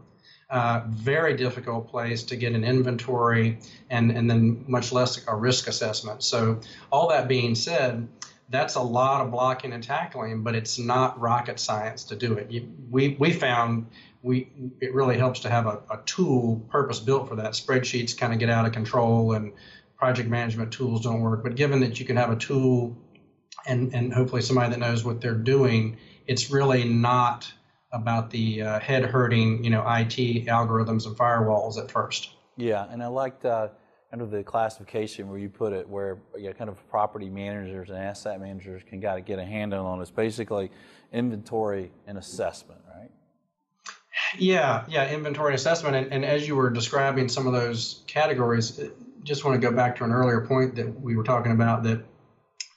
uh, 0.51 0.81
very 0.89 1.33
difficult 1.33 1.89
place 1.89 2.23
to 2.23 2.35
get 2.35 2.53
an 2.53 2.65
inventory 2.65 3.57
and, 3.89 4.11
and 4.11 4.29
then 4.29 4.63
much 4.67 4.91
less 4.91 5.25
a 5.27 5.35
risk 5.35 5.67
assessment. 5.67 6.21
So, 6.23 6.59
all 6.91 7.07
that 7.07 7.29
being 7.29 7.55
said, 7.55 8.07
that's 8.49 8.75
a 8.75 8.81
lot 8.81 9.21
of 9.21 9.31
blocking 9.31 9.71
and 9.71 9.81
tackling, 9.81 10.43
but 10.43 10.53
it's 10.53 10.77
not 10.77 11.17
rocket 11.17 11.57
science 11.57 12.03
to 12.03 12.17
do 12.17 12.33
it. 12.33 12.51
You, 12.51 12.69
we, 12.89 13.15
we 13.17 13.31
found 13.31 13.87
we 14.23 14.51
it 14.81 14.93
really 14.93 15.17
helps 15.17 15.39
to 15.39 15.49
have 15.49 15.67
a, 15.67 15.81
a 15.89 15.99
tool 16.05 16.57
purpose 16.69 16.99
built 16.99 17.29
for 17.29 17.37
that. 17.37 17.53
Spreadsheets 17.53 18.15
kind 18.15 18.33
of 18.33 18.39
get 18.39 18.49
out 18.49 18.65
of 18.65 18.73
control 18.73 19.31
and 19.31 19.53
project 19.95 20.27
management 20.27 20.73
tools 20.73 21.01
don't 21.01 21.21
work. 21.21 21.43
But 21.43 21.55
given 21.55 21.79
that 21.79 21.97
you 21.97 22.05
can 22.05 22.17
have 22.17 22.29
a 22.29 22.35
tool 22.35 22.97
and, 23.65 23.93
and 23.93 24.13
hopefully 24.13 24.41
somebody 24.41 24.69
that 24.71 24.79
knows 24.79 25.03
what 25.03 25.21
they're 25.21 25.33
doing, 25.33 25.97
it's 26.27 26.51
really 26.51 26.83
not 26.83 27.51
about 27.91 28.29
the 28.29 28.61
uh, 28.61 28.79
head 28.79 29.05
hurting, 29.05 29.63
you 29.63 29.69
know, 29.69 29.81
IT 29.81 30.45
algorithms 30.47 31.05
and 31.05 31.15
firewalls 31.15 31.77
at 31.77 31.91
first. 31.91 32.31
Yeah, 32.57 32.85
and 32.89 33.03
I 33.03 33.07
liked 33.07 33.45
uh, 33.45 33.69
kind 34.09 34.21
of 34.21 34.31
the 34.31 34.43
classification 34.43 35.29
where 35.29 35.39
you 35.39 35.49
put 35.49 35.73
it, 35.73 35.87
where 35.87 36.19
you 36.37 36.47
know, 36.47 36.53
kind 36.53 36.69
of 36.69 36.87
property 36.89 37.29
managers 37.29 37.89
and 37.89 37.97
asset 37.97 38.39
managers 38.39 38.81
can 38.87 38.99
got 38.99 39.15
to 39.15 39.21
get 39.21 39.39
a 39.39 39.45
handle 39.45 39.85
on. 39.85 40.01
It's 40.01 40.11
basically 40.11 40.71
inventory 41.11 41.91
and 42.07 42.17
assessment, 42.17 42.81
right? 42.95 43.11
Yeah, 44.37 44.85
yeah, 44.87 45.11
inventory 45.11 45.55
assessment. 45.55 45.95
And, 45.95 46.11
and 46.11 46.25
as 46.25 46.47
you 46.47 46.55
were 46.55 46.69
describing 46.69 47.29
some 47.29 47.47
of 47.47 47.53
those 47.53 48.03
categories, 48.07 48.79
just 49.23 49.45
want 49.45 49.61
to 49.61 49.67
go 49.67 49.75
back 49.75 49.95
to 49.97 50.03
an 50.03 50.11
earlier 50.11 50.41
point 50.41 50.75
that 50.75 51.01
we 51.01 51.15
were 51.15 51.23
talking 51.23 51.51
about 51.51 51.83
that 51.83 52.03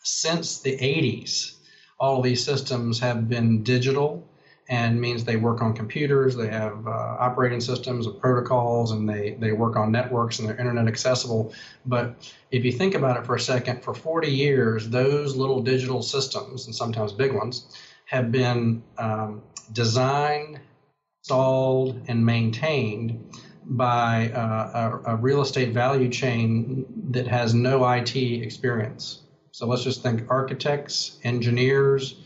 since 0.04 0.58
the 0.61 0.76
80s, 0.76 1.56
all 1.99 2.18
of 2.18 2.25
these 2.25 2.44
systems 2.44 3.00
have 3.00 3.28
been 3.28 3.62
digital 3.62 4.25
and 4.68 4.99
means 4.99 5.25
they 5.25 5.37
work 5.37 5.61
on 5.61 5.75
computers, 5.75 6.34
they 6.34 6.49
have 6.49 6.87
uh, 6.87 6.90
operating 6.90 7.61
systems 7.61 8.06
and 8.06 8.18
protocols, 8.18 8.92
and 8.92 9.08
they, 9.08 9.37
they 9.38 9.52
work 9.52 9.76
on 9.76 9.92
networks 9.92 10.38
and 10.38 10.49
they're 10.49 10.56
internet 10.58 10.87
accessible. 10.87 11.52
But 11.84 12.14
if 12.50 12.64
you 12.64 12.73
think 12.73 12.94
about 12.94 13.18
it 13.18 13.26
for 13.26 13.34
a 13.34 13.40
second, 13.40 13.82
for 13.82 13.92
40 13.92 14.28
years, 14.28 14.88
those 14.88 15.37
little 15.37 15.61
digital 15.61 16.02
systems, 16.02 16.66
and 16.66 16.75
sometimes 16.75 17.12
big 17.12 17.34
ones, 17.34 17.66
have 18.06 18.30
been 18.30 18.82
um, 18.96 19.42
designed, 19.73 20.61
installed, 21.20 22.00
and 22.08 22.25
maintained 22.25 23.32
by 23.66 24.30
uh, 24.30 25.00
a, 25.04 25.12
a 25.12 25.16
real 25.16 25.40
estate 25.42 25.73
value 25.73 26.08
chain 26.08 26.87
that 27.11 27.26
has 27.26 27.54
no 27.54 27.87
IT 27.90 28.16
experience. 28.16 29.24
So 29.54 29.68
let's 29.68 29.84
just 29.84 30.02
think 30.02 30.28
architects, 30.32 31.20
engineers, 31.23 32.16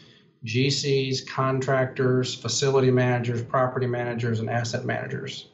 GCs, 0.46 1.28
contractors, 1.28 2.34
facility 2.34 2.90
managers, 2.90 3.42
property 3.42 3.86
managers, 3.86 4.40
and 4.40 4.48
asset 4.48 4.86
managers 4.86 5.50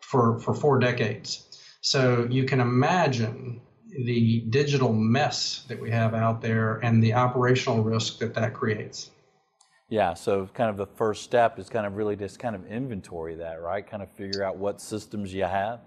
for, 0.00 0.38
for 0.38 0.54
four 0.54 0.78
decades. 0.78 1.58
So 1.80 2.28
you 2.30 2.44
can 2.44 2.60
imagine 2.60 3.60
the 4.04 4.44
digital 4.50 4.92
mess 4.92 5.64
that 5.66 5.80
we 5.80 5.90
have 5.90 6.14
out 6.14 6.40
there 6.40 6.76
and 6.84 7.02
the 7.02 7.14
operational 7.14 7.82
risk 7.82 8.20
that 8.20 8.34
that 8.34 8.54
creates. 8.54 9.10
Yeah, 9.88 10.14
so 10.14 10.48
kind 10.54 10.70
of 10.70 10.76
the 10.76 10.86
first 10.86 11.24
step 11.24 11.58
is 11.58 11.68
kind 11.68 11.84
of 11.84 11.96
really 11.96 12.14
just 12.14 12.38
kind 12.38 12.54
of 12.54 12.64
inventory 12.64 13.34
that, 13.34 13.60
right? 13.60 13.84
Kind 13.84 14.04
of 14.04 14.10
figure 14.12 14.44
out 14.44 14.56
what 14.56 14.80
systems 14.80 15.34
you 15.34 15.42
have 15.42 15.80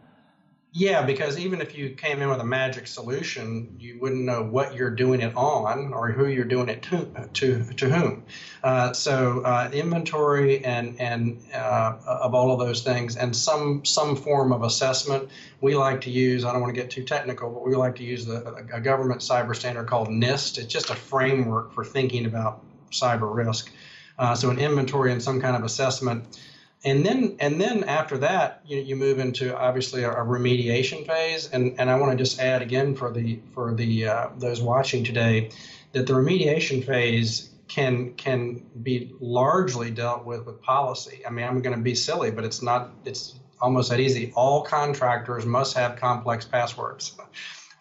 yeah, 0.76 1.04
because 1.04 1.38
even 1.38 1.62
if 1.62 1.76
you 1.76 1.92
came 1.92 2.24
in 2.24 2.30
with 2.30 2.40
a 2.40 2.46
magic 2.46 2.88
solution, 2.88 3.76
you 3.80 4.00
wouldn't 4.00 4.24
know 4.24 4.42
what 4.42 4.74
you're 4.74 4.90
doing 4.90 5.22
it 5.22 5.36
on 5.36 5.94
or 5.94 6.12
who 6.12 6.26
you're 6.26 6.46
doing 6.46 6.68
it 6.68 6.82
to 6.84 7.06
to, 7.34 7.64
to 7.76 7.90
whom. 7.90 8.24
Uh, 8.64 8.92
so 8.92 9.42
uh, 9.42 9.70
inventory 9.72 10.66
and 10.66 11.00
and 11.00 11.40
uh, 11.54 11.96
of 12.08 12.34
all 12.34 12.52
of 12.52 12.60
those 12.60 12.82
things 12.82 13.18
and 13.18 13.36
some 13.36 13.86
some 13.86 14.16
form 14.16 14.52
of 14.52 14.64
assessment. 14.64 15.30
We 15.62 15.76
like 15.76 16.02
to 16.02 16.10
use. 16.10 16.44
I 16.44 16.52
don't 16.52 16.62
want 16.62 16.74
to 16.74 16.82
get 16.82 16.90
too 16.90 17.04
technical, 17.04 17.52
but 17.52 17.64
we 17.64 17.76
like 17.76 17.96
to 17.98 18.04
use 18.04 18.26
the, 18.26 18.44
a 18.74 18.82
government 18.82 19.22
cyber 19.22 19.56
standard 19.56 19.88
called 19.88 20.08
NIST. 20.08 20.58
It's 20.58 20.74
just 20.74 20.90
a 20.90 20.96
framework 20.96 21.72
for 21.72 21.86
thinking 21.86 22.26
about 22.26 22.62
cyber 22.92 23.34
risk. 23.34 23.72
Uh, 24.18 24.34
so 24.34 24.50
an 24.50 24.58
inventory 24.58 25.12
and 25.12 25.22
some 25.22 25.40
kind 25.40 25.56
of 25.56 25.64
assessment 25.64 26.40
and 26.84 27.06
then 27.06 27.36
and 27.40 27.60
then 27.62 27.84
after 27.86 28.18
that 28.18 28.62
you, 28.66 28.78
you 28.80 28.96
move 28.96 29.20
into 29.20 29.58
obviously 29.58 30.04
a, 30.04 30.12
a, 30.12 30.26
remediation 30.26 31.06
phase. 31.06 31.50
And 31.50 31.76
and 31.80 31.90
i 31.90 31.96
want 31.96 32.12
to 32.12 32.18
just 32.18 32.40
add 32.40 32.62
again 32.62 32.96
for 32.96 33.12
the 33.12 33.40
for 33.54 33.74
the 33.74 34.08
uh, 34.08 34.28
those 34.38 34.62
watching 34.62 35.04
today 35.04 35.50
that 35.94 36.08
the 36.08 36.14
remediation 36.14 36.86
phase 36.86 37.50
can 37.68 38.14
can 38.16 38.64
be 38.82 39.12
largely 39.20 39.92
dealt 39.92 40.26
with 40.26 40.46
with 40.46 40.62
policy. 40.62 41.24
I 41.26 41.30
mean 41.30 41.46
i'm 41.46 41.62
going 41.62 41.76
to 41.76 41.82
be 41.82 41.96
silly 41.96 42.32
but 42.32 42.44
it's 42.44 42.62
not 42.62 42.92
it's 43.06 43.40
almost 43.62 43.90
that 43.90 44.00
easy. 44.00 44.34
All 44.36 44.62
contractors 44.62 45.46
must 45.46 45.76
have 45.78 45.96
complex 45.96 46.46
passwords. 46.46 47.16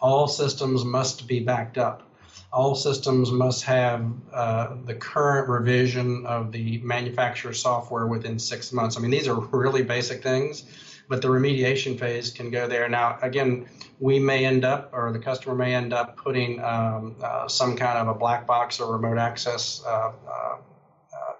All 0.00 0.28
systems 0.28 0.84
must 0.84 1.26
be 1.26 1.40
backed 1.40 1.76
up 1.76 2.02
all 2.52 2.74
systems 2.74 3.30
must 3.30 3.64
have 3.64 4.04
uh, 4.32 4.76
the 4.84 4.94
current 4.94 5.48
revision 5.48 6.26
of 6.26 6.52
the 6.52 6.78
manufacturer 6.78 7.52
software 7.52 8.06
within 8.06 8.38
six 8.38 8.72
months. 8.72 8.96
I 8.96 9.00
mean, 9.00 9.10
these 9.10 9.26
are 9.26 9.40
really 9.52 9.82
basic 9.82 10.22
things, 10.22 10.64
but 11.08 11.22
the 11.22 11.28
remediation 11.28 11.98
phase 11.98 12.30
can 12.30 12.50
go 12.50 12.68
there. 12.68 12.88
Now, 12.88 13.18
again, 13.22 13.68
we 14.00 14.18
may 14.18 14.44
end 14.44 14.64
up, 14.64 14.90
or 14.92 15.12
the 15.12 15.18
customer 15.18 15.54
may 15.54 15.74
end 15.74 15.94
up 15.94 16.16
putting 16.16 16.62
um, 16.62 17.16
uh, 17.22 17.48
some 17.48 17.74
kind 17.74 17.98
of 17.98 18.08
a 18.08 18.18
black 18.18 18.46
box 18.46 18.80
or 18.80 18.92
remote 18.92 19.18
access 19.18 19.82
uh, 19.86 20.12
uh 20.30 20.56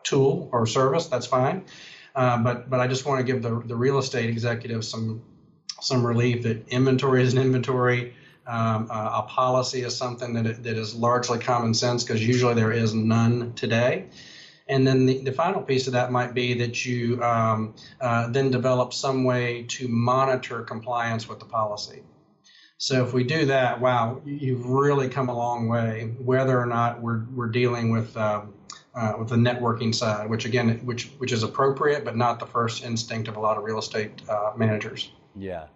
tool 0.02 0.48
or 0.52 0.66
service. 0.66 1.06
That's 1.06 1.26
fine. 1.26 1.64
Uh, 2.14 2.38
but 2.38 2.68
but 2.68 2.80
I 2.80 2.86
just 2.86 3.06
want 3.06 3.24
to 3.24 3.24
give 3.24 3.42
the, 3.42 3.62
the 3.66 3.76
real 3.76 3.98
estate 3.98 4.28
executive 4.28 4.84
some 4.84 5.22
some 5.80 6.06
relief 6.06 6.42
that 6.42 6.68
inventory 6.68 7.22
is 7.22 7.32
an 7.32 7.40
inventory 7.40 8.14
um, 8.46 8.88
uh, 8.90 9.22
a 9.24 9.28
policy 9.28 9.82
is 9.82 9.96
something 9.96 10.34
that, 10.34 10.62
that 10.62 10.76
is 10.76 10.94
largely 10.94 11.38
common 11.38 11.74
sense 11.74 12.04
because 12.04 12.26
usually 12.26 12.54
there 12.54 12.72
is 12.72 12.94
none 12.94 13.52
today. 13.54 14.06
And 14.68 14.86
then 14.86 15.06
the, 15.06 15.22
the 15.22 15.32
final 15.32 15.62
piece 15.62 15.86
of 15.86 15.92
that 15.94 16.10
might 16.10 16.34
be 16.34 16.54
that 16.54 16.84
you 16.84 17.22
um, 17.22 17.74
uh, 18.00 18.28
then 18.28 18.50
develop 18.50 18.92
some 18.92 19.24
way 19.24 19.64
to 19.70 19.88
monitor 19.88 20.62
compliance 20.62 21.28
with 21.28 21.40
the 21.40 21.44
policy. 21.44 22.02
So 22.78 23.04
if 23.04 23.12
we 23.12 23.22
do 23.22 23.46
that, 23.46 23.80
wow, 23.80 24.20
you've 24.24 24.66
really 24.66 25.08
come 25.08 25.28
a 25.28 25.36
long 25.36 25.68
way. 25.68 26.14
Whether 26.18 26.58
or 26.58 26.66
not 26.66 27.00
we're, 27.00 27.24
we're 27.32 27.48
dealing 27.48 27.92
with 27.92 28.16
uh, 28.16 28.42
uh, 28.94 29.14
with 29.18 29.28
the 29.28 29.36
networking 29.36 29.94
side, 29.94 30.28
which 30.28 30.44
again, 30.44 30.80
which 30.84 31.12
which 31.18 31.32
is 31.32 31.42
appropriate, 31.42 32.04
but 32.04 32.16
not 32.16 32.38
the 32.38 32.46
first 32.46 32.84
instinct 32.84 33.28
of 33.28 33.36
a 33.36 33.40
lot 33.40 33.56
of 33.56 33.64
real 33.64 33.78
estate 33.78 34.20
uh, 34.28 34.52
managers. 34.56 35.12
Yeah, 35.34 35.66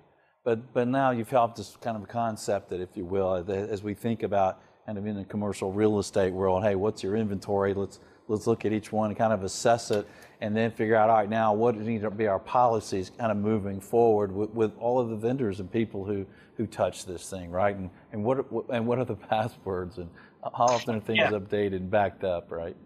but, 0.46 0.72
but 0.72 0.86
now 0.86 1.10
you've 1.10 1.28
helped 1.28 1.58
us 1.58 1.76
kind 1.80 1.96
of 1.96 2.06
concept 2.06 2.70
it, 2.70 2.80
if 2.80 2.96
you 2.96 3.04
will, 3.04 3.34
as 3.50 3.82
we 3.82 3.94
think 3.94 4.22
about 4.22 4.60
kind 4.86 4.96
of 4.96 5.04
in 5.04 5.16
the 5.16 5.24
commercial 5.24 5.72
real 5.72 5.98
estate 5.98 6.32
world, 6.32 6.62
hey, 6.62 6.76
what's 6.76 7.02
your 7.02 7.16
inventory? 7.16 7.74
Let's, 7.74 7.98
let's 8.28 8.46
look 8.46 8.64
at 8.64 8.72
each 8.72 8.92
one 8.92 9.10
and 9.10 9.18
kind 9.18 9.32
of 9.32 9.42
assess 9.42 9.90
it 9.90 10.06
and 10.40 10.56
then 10.56 10.70
figure 10.70 10.94
out, 10.94 11.10
all 11.10 11.16
right, 11.16 11.28
now 11.28 11.52
what 11.52 11.76
need 11.76 12.02
to 12.02 12.12
be 12.12 12.28
our 12.28 12.38
policies 12.38 13.10
kind 13.18 13.32
of 13.32 13.38
moving 13.38 13.80
forward 13.80 14.30
with, 14.30 14.50
with 14.50 14.70
all 14.78 15.00
of 15.00 15.08
the 15.08 15.16
vendors 15.16 15.58
and 15.58 15.68
people 15.72 16.04
who, 16.04 16.24
who 16.56 16.64
touch 16.68 17.06
this 17.06 17.28
thing, 17.28 17.50
right? 17.50 17.74
And, 17.74 17.90
and, 18.12 18.22
what, 18.22 18.46
and 18.68 18.86
what 18.86 19.00
are 19.00 19.04
the 19.04 19.16
passwords 19.28 19.98
and 19.98 20.08
how 20.44 20.66
often 20.66 20.94
are 20.94 21.00
things 21.00 21.18
yeah. 21.18 21.30
updated 21.30 21.78
and 21.78 21.90
backed 21.90 22.22
up, 22.22 22.52
right? 22.52 22.76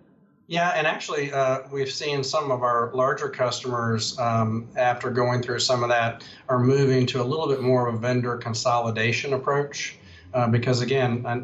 Yeah, 0.51 0.71
and 0.71 0.85
actually, 0.85 1.33
uh, 1.33 1.61
we've 1.71 1.93
seen 1.93 2.25
some 2.25 2.51
of 2.51 2.65
our 2.65 2.91
larger 2.93 3.29
customers, 3.29 4.19
um, 4.19 4.69
after 4.75 5.09
going 5.09 5.43
through 5.43 5.61
some 5.61 5.85
of 5.85 5.91
that, 5.91 6.25
are 6.49 6.59
moving 6.59 7.07
to 7.07 7.23
a 7.23 7.25
little 7.25 7.47
bit 7.47 7.63
more 7.63 7.87
of 7.87 7.95
a 7.95 7.99
vendor 7.99 8.37
consolidation 8.37 9.33
approach. 9.33 9.97
Uh, 10.35 10.49
because 10.49 10.81
again, 10.81 11.23
I, 11.25 11.43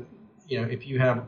you 0.49 0.61
know, 0.61 0.67
if 0.67 0.89
you 0.89 0.99
have 0.99 1.25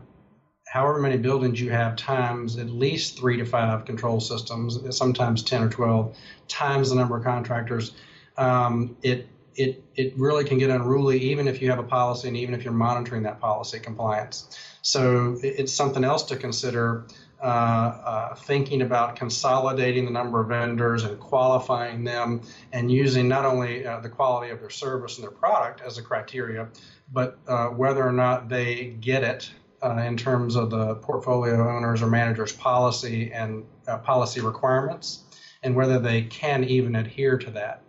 however 0.66 0.98
many 0.98 1.18
buildings 1.18 1.60
you 1.60 1.70
have 1.70 1.94
times 1.96 2.58
at 2.58 2.68
least 2.68 3.16
three 3.16 3.36
to 3.36 3.44
five 3.44 3.84
control 3.84 4.20
systems, 4.20 4.78
sometimes 4.96 5.44
10 5.44 5.62
or 5.62 5.70
12, 5.70 6.16
times 6.48 6.90
the 6.90 6.96
number 6.96 7.16
of 7.16 7.24
contractors, 7.24 7.92
um, 8.38 8.96
it 9.02 9.28
it 9.54 9.80
it 9.96 10.12
really 10.16 10.44
can 10.44 10.58
get 10.58 10.70
unruly 10.70 11.18
even 11.20 11.48
if 11.48 11.60
you 11.60 11.70
have 11.70 11.78
a 11.80 11.84
policy 11.84 12.28
and 12.28 12.36
even 12.36 12.54
if 12.54 12.64
you're 12.64 12.72
monitoring 12.72 13.22
that 13.24 13.40
policy 13.40 13.78
compliance. 13.80 14.48
So 14.82 15.36
it's 15.42 15.72
something 15.72 16.04
else 16.04 16.24
to 16.24 16.36
consider 16.36 17.04
uh, 17.40 17.46
uh, 17.46 18.34
thinking 18.34 18.82
about 18.82 19.14
consolidating 19.14 20.04
the 20.04 20.10
number 20.10 20.40
of 20.40 20.48
vendors 20.48 21.04
and 21.04 21.20
qualifying 21.20 22.02
them 22.02 22.42
and 22.72 22.90
using 22.90 23.28
not 23.28 23.44
only 23.44 23.86
uh, 23.86 24.00
the 24.00 24.08
quality 24.08 24.50
of 24.50 24.58
their 24.58 24.70
service 24.70 25.18
and 25.18 25.22
their 25.22 25.30
product 25.30 25.80
as 25.80 25.98
a 25.98 26.02
criteria, 26.02 26.68
but 27.12 27.38
uh, 27.46 27.68
whether 27.68 28.04
or 28.04 28.12
not 28.12 28.48
they 28.48 28.96
get 29.00 29.22
it 29.22 29.50
uh, 29.84 29.98
in 29.98 30.16
terms 30.16 30.56
of 30.56 30.70
the 30.70 30.96
portfolio 30.96 31.76
owners 31.76 32.02
or 32.02 32.08
managers 32.08 32.52
policy 32.52 33.32
and 33.32 33.64
uh, 33.86 33.98
policy 33.98 34.40
requirements 34.40 35.22
and 35.62 35.76
whether 35.76 36.00
they 36.00 36.22
can 36.22 36.64
even 36.64 36.96
adhere 36.96 37.38
to 37.38 37.52
that. 37.52 37.82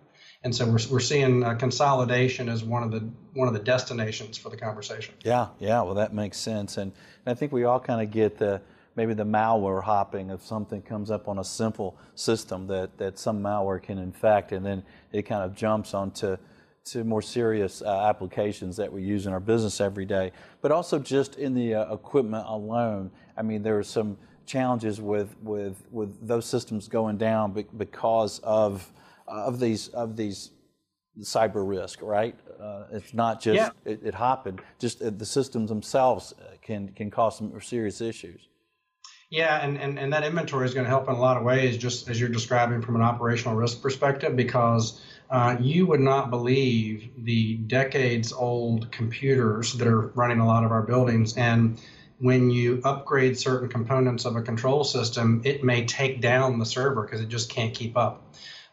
And 0.44 0.56
so 0.56 0.66
we're, 0.66 0.80
we're 0.92 1.00
seeing 1.00 1.42
consolidation 1.58 2.50
as 2.50 2.64
one 2.64 2.84
of 2.84 2.92
the 2.92 3.10
one 3.34 3.48
of 3.48 3.54
the 3.56 3.60
destinations 3.60 4.38
for 4.38 4.50
the 4.50 4.58
conversation. 4.58 5.16
Yeah, 5.24 5.48
yeah. 5.60 5.82
Well, 5.82 5.96
that 5.96 6.14
makes 6.14 6.38
sense, 6.38 6.78
and, 6.78 6.94
and 7.26 7.32
I 7.32 7.34
think 7.34 7.52
we 7.52 7.64
all 7.64 7.80
kind 7.80 8.02
of 8.02 8.12
get 8.12 8.38
the 8.38 8.62
maybe 8.96 9.14
the 9.14 9.26
malware 9.26 9.84
hopping 9.84 10.30
if 10.30 10.42
something 10.44 10.82
comes 10.82 11.12
up 11.12 11.28
on 11.28 11.40
a 11.40 11.44
simple 11.44 11.98
system 12.16 12.68
that, 12.68 12.98
that 12.98 13.18
some 13.18 13.42
malware 13.42 13.82
can 13.82 13.98
infect 13.98 14.52
and 14.52 14.66
then 14.66 14.84
it 15.12 15.24
kind 15.24 15.44
of 15.44 15.56
jumps 15.56 15.94
onto 15.94 16.38
to 16.86 17.04
more 17.04 17.22
serious 17.22 17.82
uh, 17.82 18.08
applications 18.08 18.78
that 18.78 18.92
we 18.92 19.04
use 19.04 19.26
in 19.26 19.34
our 19.34 19.40
business 19.40 19.80
every 19.80 20.06
day 20.06 20.32
but 20.62 20.72
also 20.72 20.98
just 20.98 21.36
in 21.38 21.54
the 21.54 21.76
uh, 21.76 21.94
equipment 21.94 22.46
alone 22.48 23.12
i 23.38 23.42
mean 23.42 23.62
there 23.62 23.78
are 23.78 23.84
some 23.84 24.18
challenges 24.46 25.00
with 25.00 25.36
with 25.44 25.84
with 25.92 26.28
those 26.28 26.46
systems 26.46 26.88
going 26.88 27.18
down 27.18 27.52
because 27.78 28.40
of 28.40 28.92
of 29.28 29.60
these 29.60 29.90
of 29.90 30.18
these 30.18 30.52
cyber 31.22 31.68
risk, 31.68 32.02
right? 32.02 32.36
Uh, 32.60 32.86
it's 32.92 33.14
not 33.14 33.42
just 33.42 33.56
yeah. 33.56 33.70
it, 33.86 34.00
it 34.04 34.14
happened. 34.14 34.62
Just 34.80 35.02
uh, 35.02 35.10
the 35.10 35.26
systems 35.26 35.70
themselves 35.70 36.34
uh, 36.40 36.56
can 36.62 36.90
can 36.90 37.12
cause 37.12 37.38
some 37.38 37.60
serious 37.62 38.02
issues. 38.02 38.49
Yeah, 39.30 39.64
and, 39.64 39.78
and, 39.78 40.00
and 40.00 40.12
that 40.14 40.24
inventory 40.24 40.66
is 40.66 40.74
going 40.74 40.86
to 40.86 40.90
help 40.90 41.08
in 41.08 41.14
a 41.14 41.20
lot 41.20 41.38
of 41.38 41.44
ways, 41.44 41.78
just 41.78 42.10
as 42.10 42.20
you're 42.20 42.30
describing 42.30 42.82
from 42.82 42.96
an 42.96 43.04
operational 43.04 43.56
risk 43.56 43.80
perspective, 43.82 44.36
because 44.36 45.00
uh, 45.30 45.56
you 45.60 45.86
would 45.86 46.00
not 46.00 46.32
believe 46.32 47.12
the 47.16 47.56
decades 47.58 48.34
old 48.34 48.92
computers 48.92 49.74
that 49.74 49.88
are 49.88 50.08
running 50.16 50.40
a 50.40 50.48
lot 50.48 50.64
of 50.64 50.72
our 50.72 50.82
buildings. 50.82 51.38
And 51.38 51.80
when 52.18 52.50
you 52.50 52.82
upgrade 52.84 53.38
certain 53.38 53.70
components 53.70 54.26
of 54.26 54.36
a 54.36 54.42
control 54.42 54.84
system, 54.84 55.42
it 55.46 55.64
may 55.64 55.86
take 55.86 56.22
down 56.22 56.58
the 56.58 56.66
server 56.66 57.04
because 57.04 57.22
it 57.22 57.28
just 57.30 57.52
can't 57.52 57.74
keep 57.76 57.98
up. 57.98 58.24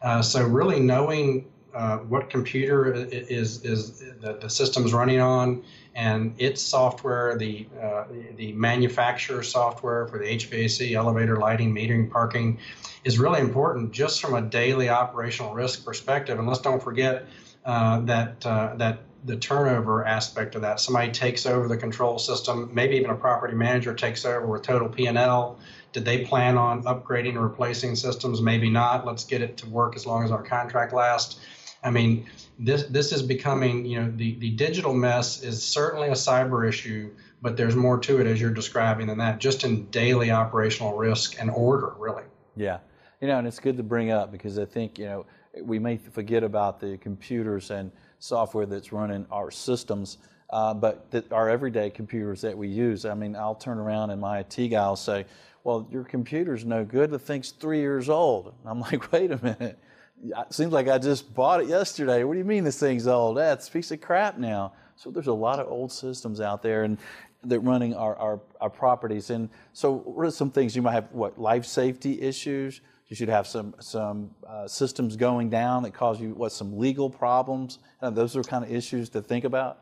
Uh, 0.01 0.23
so, 0.23 0.43
really 0.43 0.79
knowing 0.79 1.45
uh, 1.77 1.97
what 1.99 2.27
computer 2.31 2.91
is 2.91 3.63
is 3.63 3.99
the, 4.21 4.39
the 4.41 4.49
system's 4.49 4.93
running 4.93 5.19
on 5.19 5.63
and 5.93 6.33
its 6.39 6.59
software, 6.59 7.37
the 7.37 7.67
uh, 7.79 8.05
the 8.35 8.51
manufacturer 8.53 9.43
software 9.43 10.07
for 10.07 10.17
the 10.17 10.25
HVAC, 10.25 10.93
elevator, 10.93 11.37
lighting, 11.37 11.75
metering, 11.75 12.09
parking, 12.09 12.57
is 13.03 13.19
really 13.19 13.41
important 13.41 13.91
just 13.91 14.19
from 14.19 14.33
a 14.33 14.41
daily 14.41 14.89
operational 14.89 15.53
risk 15.53 15.85
perspective. 15.85 16.39
And 16.39 16.47
let's 16.47 16.61
don't 16.61 16.81
forget 16.81 17.27
uh, 17.63 17.99
that 18.01 18.43
uh, 18.43 18.75
that 18.77 19.03
the 19.25 19.35
turnover 19.35 20.03
aspect 20.03 20.55
of 20.55 20.61
that. 20.61 20.79
Somebody 20.79 21.11
takes 21.11 21.45
over 21.45 21.67
the 21.67 21.77
control 21.77 22.17
system, 22.17 22.71
maybe 22.73 22.95
even 22.95 23.11
a 23.11 23.15
property 23.15 23.53
manager 23.53 23.93
takes 23.93 24.25
over 24.25 24.47
with 24.47 24.63
total 24.63 24.89
P&L. 24.89 25.59
Did 25.93 26.05
they 26.05 26.25
plan 26.25 26.57
on 26.57 26.83
upgrading 26.83 27.35
or 27.35 27.41
replacing 27.41 27.95
systems? 27.95 28.41
Maybe 28.41 28.69
not. 28.69 29.05
Let's 29.05 29.25
get 29.25 29.41
it 29.41 29.57
to 29.57 29.69
work 29.69 29.95
as 29.95 30.05
long 30.05 30.23
as 30.23 30.31
our 30.31 30.43
contract 30.43 30.93
lasts. 30.93 31.39
I 31.83 31.91
mean, 31.91 32.25
this 32.59 32.83
this 32.85 33.11
is 33.11 33.21
becoming, 33.21 33.85
you 33.85 34.01
know, 34.01 34.11
the, 34.15 34.35
the 34.35 34.49
digital 34.51 34.93
mess 34.93 35.43
is 35.43 35.63
certainly 35.63 36.07
a 36.09 36.13
cyber 36.13 36.67
issue, 36.67 37.11
but 37.41 37.55
there's 37.55 37.75
more 37.75 37.99
to 37.99 38.19
it 38.19 38.27
as 38.27 38.41
you're 38.41 38.51
describing 38.51 39.07
than 39.07 39.17
that, 39.19 39.39
just 39.39 39.63
in 39.63 39.85
daily 39.85 40.31
operational 40.31 40.97
risk 40.97 41.39
and 41.39 41.51
order, 41.51 41.93
really. 41.97 42.23
Yeah. 42.55 42.79
You 43.21 43.27
know, 43.27 43.37
and 43.37 43.47
it's 43.47 43.59
good 43.59 43.77
to 43.77 43.83
bring 43.83 44.11
up 44.11 44.31
because 44.31 44.59
I 44.59 44.65
think, 44.65 44.99
you 44.99 45.05
know, 45.05 45.25
we 45.61 45.79
may 45.79 45.97
forget 45.97 46.43
about 46.43 46.79
the 46.79 46.97
computers 46.97 47.71
and 47.71 47.91
software 48.19 48.65
that's 48.65 48.91
running 48.91 49.25
our 49.31 49.49
systems, 49.49 50.17
uh, 50.51 50.73
but 50.73 51.07
our 51.31 51.49
everyday 51.49 51.89
computers 51.89 52.41
that 52.41 52.55
we 52.55 52.67
use. 52.67 53.05
I 53.05 53.13
mean, 53.15 53.35
I'll 53.35 53.55
turn 53.55 53.79
around 53.79 54.11
and 54.11 54.21
my 54.21 54.39
IT 54.39 54.69
guy 54.69 54.87
will 54.87 54.95
say, 54.95 55.25
well, 55.63 55.87
your 55.91 56.03
computer's 56.03 56.63
no 56.63 56.85
good. 56.85 57.09
The 57.09 57.19
thing's 57.19 57.51
three 57.51 57.79
years 57.79 58.07
old. 58.07 58.53
And 58.61 58.69
I'm 58.69 58.79
like, 58.79 59.11
wait 59.11 59.31
a 59.31 59.43
minute 59.43 59.79
it 60.23 60.53
seems 60.53 60.73
like 60.73 60.87
I 60.87 60.97
just 60.97 61.33
bought 61.33 61.61
it 61.61 61.67
yesterday. 61.67 62.23
What 62.23 62.33
do 62.33 62.39
you 62.39 62.45
mean 62.45 62.63
this 62.63 62.79
thing's 62.79 63.07
old? 63.07 63.37
That's 63.37 63.67
a 63.67 63.71
piece 63.71 63.91
of 63.91 64.01
crap 64.01 64.37
now. 64.37 64.73
So 64.95 65.11
there's 65.11 65.27
a 65.27 65.33
lot 65.33 65.59
of 65.59 65.67
old 65.67 65.91
systems 65.91 66.41
out 66.41 66.63
there 66.63 66.83
and 66.83 66.97
that 67.43 67.59
running 67.59 67.93
our, 67.93 68.15
our, 68.15 68.41
our 68.59 68.69
properties. 68.69 69.29
And 69.29 69.49
so 69.73 69.97
what 69.97 70.25
are 70.25 70.31
some 70.31 70.49
things 70.49 70.75
you 70.75 70.81
might 70.81 70.93
have, 70.93 71.11
what, 71.11 71.39
life 71.39 71.65
safety 71.65 72.19
issues? 72.21 72.81
You 73.07 73.15
should 73.15 73.29
have 73.29 73.47
some, 73.47 73.75
some 73.79 74.31
uh, 74.45 74.67
systems 74.67 75.15
going 75.15 75.49
down 75.49 75.83
that 75.83 75.93
cause 75.93 76.19
you, 76.19 76.33
what, 76.33 76.51
some 76.51 76.77
legal 76.77 77.09
problems? 77.09 77.79
Those 78.01 78.35
are 78.35 78.43
kind 78.43 78.65
of 78.65 78.71
issues 78.71 79.09
to 79.09 79.21
think 79.21 79.45
about. 79.45 79.81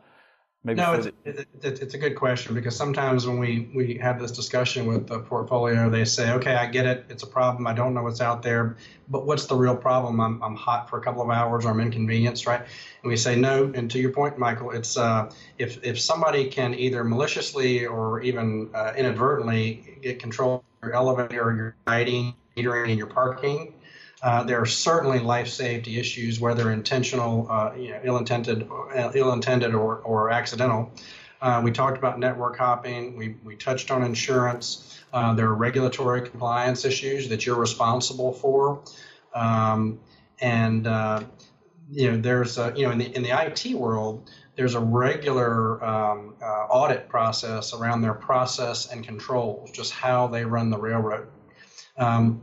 Maybe 0.66 0.80
no, 0.80 0.94
it's, 0.94 1.06
it, 1.24 1.46
it's 1.62 1.94
a 1.94 1.98
good 1.98 2.16
question 2.16 2.52
because 2.52 2.74
sometimes 2.74 3.24
when 3.24 3.38
we, 3.38 3.70
we 3.72 3.98
have 3.98 4.18
this 4.18 4.32
discussion 4.32 4.86
with 4.86 5.06
the 5.06 5.20
portfolio, 5.20 5.88
they 5.88 6.04
say, 6.04 6.32
okay, 6.32 6.56
I 6.56 6.66
get 6.66 6.86
it. 6.86 7.06
It's 7.08 7.22
a 7.22 7.26
problem. 7.28 7.68
I 7.68 7.72
don't 7.72 7.94
know 7.94 8.02
what's 8.02 8.20
out 8.20 8.42
there, 8.42 8.76
but 9.08 9.26
what's 9.26 9.46
the 9.46 9.54
real 9.54 9.76
problem? 9.76 10.20
I'm, 10.20 10.42
I'm 10.42 10.56
hot 10.56 10.90
for 10.90 10.98
a 10.98 11.00
couple 11.00 11.22
of 11.22 11.30
hours 11.30 11.64
or 11.64 11.70
I'm 11.70 11.78
inconvenienced, 11.78 12.48
right? 12.48 12.62
And 12.62 13.08
we 13.08 13.16
say, 13.16 13.36
no. 13.36 13.70
And 13.76 13.88
to 13.92 14.00
your 14.00 14.10
point, 14.10 14.38
Michael, 14.38 14.72
it's 14.72 14.96
uh, 14.96 15.30
if, 15.56 15.84
if 15.84 16.00
somebody 16.00 16.50
can 16.50 16.74
either 16.74 17.04
maliciously 17.04 17.86
or 17.86 18.20
even 18.22 18.68
uh, 18.74 18.92
inadvertently 18.96 20.00
get 20.02 20.18
control 20.18 20.64
of 20.82 20.88
your 20.88 20.96
elevator 20.96 21.44
or 21.44 21.54
your 21.54 21.76
lighting, 21.86 22.34
metering, 22.56 22.88
and 22.88 22.98
your 22.98 23.06
parking, 23.06 23.72
uh, 24.22 24.42
there 24.42 24.60
are 24.60 24.66
certainly 24.66 25.18
life 25.18 25.48
safety 25.48 25.98
issues, 25.98 26.40
whether 26.40 26.72
intentional, 26.72 27.46
uh, 27.50 27.72
you 27.76 27.90
know, 27.90 28.00
ill-intended, 28.02 28.68
uh, 28.70 29.10
ill-intended 29.14 29.74
or, 29.74 29.98
or 29.98 30.30
accidental. 30.30 30.90
Uh, 31.42 31.60
we 31.62 31.70
talked 31.70 31.98
about 31.98 32.18
network 32.18 32.56
hopping. 32.56 33.14
We, 33.16 33.36
we 33.44 33.56
touched 33.56 33.90
on 33.90 34.02
insurance. 34.02 35.02
Uh, 35.12 35.34
there 35.34 35.46
are 35.46 35.54
regulatory 35.54 36.22
compliance 36.22 36.84
issues 36.86 37.28
that 37.28 37.44
you're 37.44 37.58
responsible 37.58 38.32
for. 38.32 38.82
Um, 39.34 40.00
and, 40.40 40.86
you 41.90 42.10
know, 42.10 42.16
there's, 42.16 42.56
a, 42.56 42.72
you 42.74 42.86
know, 42.86 42.92
in 42.92 42.98
the, 42.98 43.14
in 43.14 43.22
the 43.22 43.30
IT 43.30 43.74
world, 43.74 44.30
there's 44.56 44.74
a 44.74 44.80
regular 44.80 45.84
um, 45.84 46.34
audit 46.40 47.06
process 47.10 47.74
around 47.74 48.00
their 48.00 48.14
process 48.14 48.90
and 48.90 49.04
controls, 49.04 49.70
just 49.70 49.92
how 49.92 50.26
they 50.26 50.46
run 50.46 50.70
the 50.70 50.78
railroad. 50.78 51.28
Um, 51.98 52.42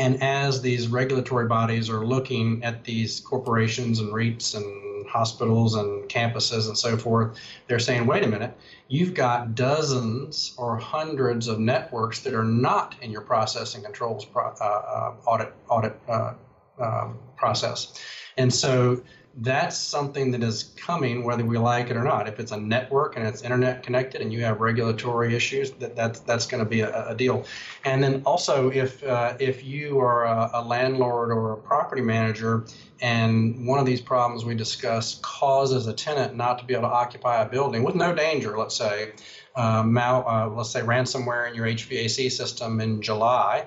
and 0.00 0.22
as 0.22 0.62
these 0.62 0.88
regulatory 0.88 1.46
bodies 1.46 1.90
are 1.90 2.06
looking 2.06 2.64
at 2.64 2.84
these 2.84 3.20
corporations 3.20 4.00
and 4.00 4.10
REITs 4.14 4.56
and 4.56 5.06
hospitals 5.06 5.74
and 5.74 6.08
campuses 6.08 6.68
and 6.68 6.78
so 6.78 6.96
forth, 6.96 7.38
they're 7.66 7.78
saying, 7.78 8.06
wait 8.06 8.24
a 8.24 8.26
minute, 8.26 8.56
you've 8.88 9.12
got 9.12 9.54
dozens 9.54 10.54
or 10.56 10.78
hundreds 10.78 11.48
of 11.48 11.58
networks 11.58 12.20
that 12.20 12.32
are 12.32 12.44
not 12.44 12.94
in 13.02 13.10
your 13.10 13.20
process 13.20 13.74
and 13.74 13.84
controls 13.84 14.24
pro- 14.24 14.54
uh, 14.58 14.64
uh, 14.64 15.14
audit 15.26 15.52
audit 15.68 16.00
uh, 16.08 16.32
um, 16.78 17.18
process. 17.36 17.92
And 18.38 18.52
so 18.54 19.02
that's 19.36 19.78
something 19.78 20.32
that 20.32 20.42
is 20.42 20.64
coming 20.76 21.22
whether 21.22 21.44
we 21.44 21.56
like 21.56 21.88
it 21.88 21.96
or 21.96 22.02
not. 22.02 22.28
If 22.28 22.40
it's 22.40 22.50
a 22.50 22.56
network 22.56 23.16
and 23.16 23.26
it's 23.26 23.42
internet 23.42 23.82
connected 23.82 24.20
and 24.20 24.32
you 24.32 24.42
have 24.42 24.60
regulatory 24.60 25.36
issues, 25.36 25.70
that 25.72 25.94
that's 25.94 26.20
that's 26.20 26.46
going 26.46 26.62
to 26.62 26.68
be 26.68 26.80
a, 26.80 27.10
a, 27.10 27.14
deal. 27.14 27.44
And 27.84 28.02
then 28.02 28.22
also 28.26 28.70
if 28.70 29.02
uh, 29.04 29.34
if 29.38 29.64
you 29.64 30.00
are 30.00 30.24
a, 30.24 30.50
a, 30.54 30.64
landlord 30.64 31.30
or 31.30 31.52
a 31.52 31.56
property 31.56 32.02
manager 32.02 32.64
and 33.00 33.66
one 33.66 33.78
of 33.78 33.86
these 33.86 34.00
problems 34.00 34.44
we 34.44 34.54
discussed 34.56 35.22
causes 35.22 35.86
a 35.86 35.92
tenant 35.92 36.36
not 36.36 36.58
to 36.58 36.64
be 36.64 36.74
able 36.74 36.88
to 36.88 36.94
occupy 36.94 37.40
a 37.42 37.48
building 37.48 37.84
with 37.84 37.94
no 37.94 38.14
danger, 38.14 38.58
let's 38.58 38.76
say, 38.76 39.12
uh, 39.54 39.82
mal, 39.84 40.26
uh, 40.26 40.48
let's 40.48 40.70
say 40.70 40.80
ransomware 40.80 41.48
in 41.48 41.54
your 41.54 41.66
HVAC 41.66 42.32
system 42.32 42.80
in 42.80 43.00
July, 43.00 43.66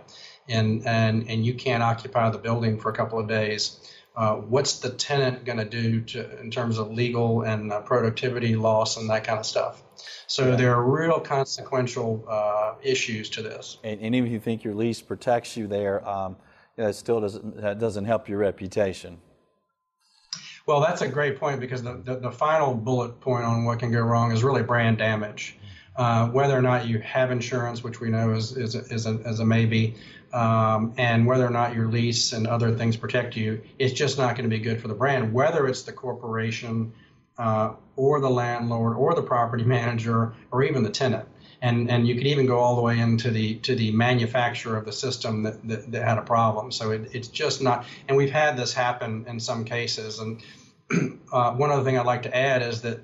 and 0.50 0.86
and 0.86 1.30
and 1.30 1.46
you 1.46 1.54
can't 1.54 1.82
occupy 1.82 2.30
the 2.30 2.38
building 2.38 2.78
for 2.78 2.90
a 2.90 2.94
couple 2.94 3.18
of 3.18 3.30
days 3.30 3.80
uh, 4.16 4.36
what's 4.36 4.80
the 4.80 4.90
tenant 4.92 5.44
going 5.44 5.58
to 5.58 5.66
do 5.66 6.02
to 6.02 6.40
in 6.40 6.52
terms 6.52 6.78
of 6.78 6.92
legal 6.92 7.42
and 7.42 7.72
uh, 7.72 7.82
productivity 7.82 8.56
loss 8.56 8.98
and 8.98 9.10
that 9.10 9.24
kind 9.24 9.40
of 9.40 9.46
stuff. 9.46 9.82
So 10.28 10.50
yeah. 10.50 10.56
there 10.56 10.76
are 10.76 10.84
real 10.84 11.20
consequential 11.20 12.24
uh, 12.28 12.76
issues 12.84 13.30
to 13.32 13.42
this. 13.42 13.78
And, 13.84 14.00
and, 14.02 14.16
even 14.16 14.28
if 14.28 14.34
you 14.34 14.40
think 14.40 14.64
your 14.64 14.76
lease 14.76 15.02
protects 15.02 15.58
you 15.58 15.68
there, 15.68 16.08
um, 16.08 16.36
you 16.78 16.84
know, 16.84 16.90
it 16.90 16.94
still 16.94 17.22
doesn't 17.22 17.58
that 17.62 17.80
doesn't 17.80 18.06
help 18.06 18.30
your 18.30 18.40
reputation. 18.40 19.18
Well, 20.66 20.80
that's 20.80 21.02
a 21.02 21.08
great 21.08 21.40
point 21.40 21.60
because 21.60 21.84
the, 21.84 22.02
the, 22.04 22.16
the 22.16 22.32
final 22.32 22.74
bullet 22.74 23.20
point 23.20 23.44
on 23.44 23.66
what 23.66 23.80
can 23.80 23.92
go 23.92 24.00
wrong 24.00 24.32
is 24.32 24.44
really 24.44 24.64
brand 24.64 24.98
damage. 24.98 25.58
Uh, 25.96 26.28
whether 26.30 26.58
or 26.58 26.62
not 26.62 26.88
you 26.88 27.00
have 27.00 27.32
insurance, 27.32 27.84
which 27.84 28.00
we 28.00 28.10
know 28.10 28.32
is, 28.32 28.58
is, 28.58 28.74
is, 28.74 29.06
a, 29.06 29.20
is 29.28 29.40
a 29.40 29.46
maybe, 29.46 29.96
um, 30.34 30.94
and 30.98 31.26
whether 31.26 31.46
or 31.46 31.52
not 31.52 31.76
your 31.76 31.88
lease 31.88 32.34
and 32.34 32.48
other 32.48 32.76
things 32.76 32.98
protect 32.98 33.36
you, 33.36 33.62
it's 33.78 33.94
just 33.94 34.18
not 34.18 34.36
going 34.36 34.50
to 34.50 34.56
be 34.56 34.62
good 34.64 34.82
for 34.82 34.88
the 34.88 34.94
brand, 34.96 35.32
whether 35.32 35.68
it's 35.68 35.84
the 35.84 35.92
corporation 35.94 36.92
uh, 37.38 37.74
or 37.96 38.20
the 38.20 38.30
landlord 38.30 38.98
or 38.98 39.14
the 39.14 39.22
property 39.22 39.64
manager 39.64 40.34
or 40.52 40.64
even 40.64 40.84
the 40.84 40.90
tenant. 40.90 41.28
and 41.62 41.90
and 41.90 42.08
you 42.08 42.16
could 42.16 42.28
even 42.28 42.46
go 42.46 42.60
all 42.60 42.76
the 42.76 42.82
way 42.82 43.00
into 43.00 43.32
the 43.32 43.56
to 43.56 43.76
the 43.76 43.92
manufacturer 43.92 44.76
of 44.78 44.86
the 44.86 44.92
system 44.92 45.44
that 45.44 45.68
that, 45.68 45.92
that 45.92 46.04
had 46.04 46.18
a 46.18 46.22
problem. 46.22 46.72
So 46.72 46.92
it, 46.92 47.12
it's 47.14 47.28
just 47.30 47.62
not. 47.62 47.86
And 48.08 48.18
we've 48.18 48.32
had 48.32 48.58
this 48.58 48.74
happen 48.74 49.26
in 49.28 49.40
some 49.40 49.64
cases. 49.66 50.20
And 50.20 50.42
uh, 51.32 51.54
one 51.54 51.72
other 51.72 51.84
thing 51.84 51.98
I'd 51.98 52.06
like 52.06 52.24
to 52.24 52.36
add 52.36 52.62
is 52.62 52.82
that 52.82 53.00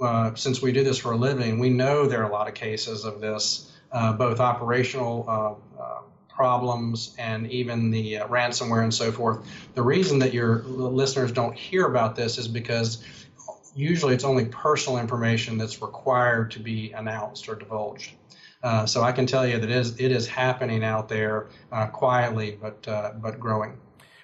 uh, 0.00 0.34
since 0.34 0.60
we 0.60 0.72
do 0.72 0.84
this 0.84 0.98
for 0.98 1.12
a 1.12 1.16
living, 1.16 1.58
we 1.58 1.70
know 1.70 2.06
there 2.06 2.20
are 2.22 2.28
a 2.28 2.32
lot 2.32 2.48
of 2.48 2.54
cases 2.54 3.04
of 3.04 3.20
this, 3.20 3.72
uh, 3.92 4.12
both 4.12 4.40
operational 4.40 5.24
uh, 5.28 5.75
problems 6.36 7.14
and 7.18 7.50
even 7.50 7.90
the 7.90 8.18
uh, 8.18 8.28
ransomware 8.28 8.82
and 8.82 8.92
so 8.92 9.10
forth. 9.10 9.44
The 9.74 9.82
reason 9.82 10.18
that 10.18 10.34
your 10.34 10.58
listeners 10.64 11.32
don't 11.32 11.56
hear 11.56 11.86
about 11.86 12.14
this 12.14 12.36
is 12.36 12.46
because 12.46 13.02
usually 13.74 14.14
it's 14.14 14.24
only 14.24 14.44
personal 14.46 14.98
information 14.98 15.56
that's 15.56 15.80
required 15.80 16.50
to 16.50 16.60
be 16.60 16.92
announced 16.92 17.48
or 17.48 17.54
divulged. 17.54 18.12
Uh, 18.62 18.84
so 18.84 19.02
I 19.02 19.12
can 19.12 19.26
tell 19.26 19.46
you 19.46 19.58
that 19.58 19.70
it 19.70 19.76
is, 19.76 19.98
it 19.98 20.12
is 20.12 20.26
happening 20.26 20.84
out 20.84 21.08
there 21.08 21.46
uh, 21.72 21.86
quietly, 21.86 22.58
but 22.60 22.86
uh, 22.88 23.12
but 23.16 23.38
growing. 23.38 23.78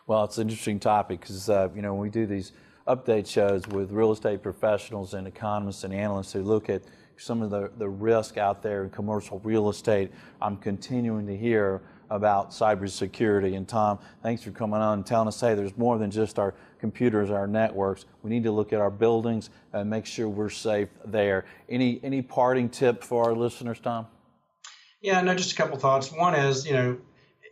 Well, 0.07 0.25
it's 0.25 0.38
an 0.38 0.48
interesting 0.48 0.81
topic 0.81 1.20
because 1.20 1.48
uh, 1.48 1.68
you 1.75 1.83
know 1.83 1.94
when 1.94 2.03
we 2.03 2.11
do 2.11 2.27
these 2.27 2.53
update 2.88 3.27
shows 3.27 3.66
with 3.68 3.92
real 3.92 4.11
estate 4.11 4.42
professionals 4.42 5.14
and 5.14 5.27
economists 5.27 5.85
and 5.85 5.94
analysts 5.94 6.33
who 6.33 6.42
look 6.42 6.68
at 6.68 6.83
some 7.16 7.40
of 7.42 7.51
the, 7.51 7.70
the 7.79 7.88
risk 7.88 8.37
out 8.37 8.62
there 8.62 8.83
in 8.85 8.90
commercial 8.90 9.38
real 9.44 9.68
estate, 9.68 10.11
I'm 10.40 10.57
continuing 10.57 11.27
to 11.27 11.37
hear 11.37 11.83
about 12.12 12.51
cybersecurity. 12.51 13.57
And 13.57 13.66
Tom, 13.66 13.98
thanks 14.22 14.42
for 14.42 14.51
coming 14.51 14.81
on 14.81 14.98
and 14.98 15.07
telling 15.07 15.29
us, 15.29 15.40
hey, 15.40 15.55
there's 15.55 15.77
more 15.79 15.98
than 15.98 16.11
just 16.11 16.38
our 16.38 16.55
computers, 16.79 17.31
our 17.31 17.46
networks. 17.46 18.05
We 18.22 18.31
need 18.31 18.44
to 18.44 18.53
look 18.53 18.72
at 18.75 18.81
our 18.81 18.90
buildings 18.90 19.48
and 19.72 19.88
make 19.88 20.05
sure 20.05 20.29
we're 20.29 20.51
safe 20.51 20.90
there. 21.07 21.46
Any 21.68 22.01
any 22.03 22.20
parting 22.20 22.68
tip 22.68 23.03
for 23.03 23.25
our 23.25 23.35
listeners, 23.35 23.81
Tom? 23.81 24.07
Yeah, 25.01 25.20
no, 25.22 25.35
just 25.35 25.53
a 25.53 25.57
couple 25.57 25.79
thoughts. 25.79 26.12
One 26.12 26.35
is, 26.35 26.66
you 26.66 26.75
know, 26.75 26.98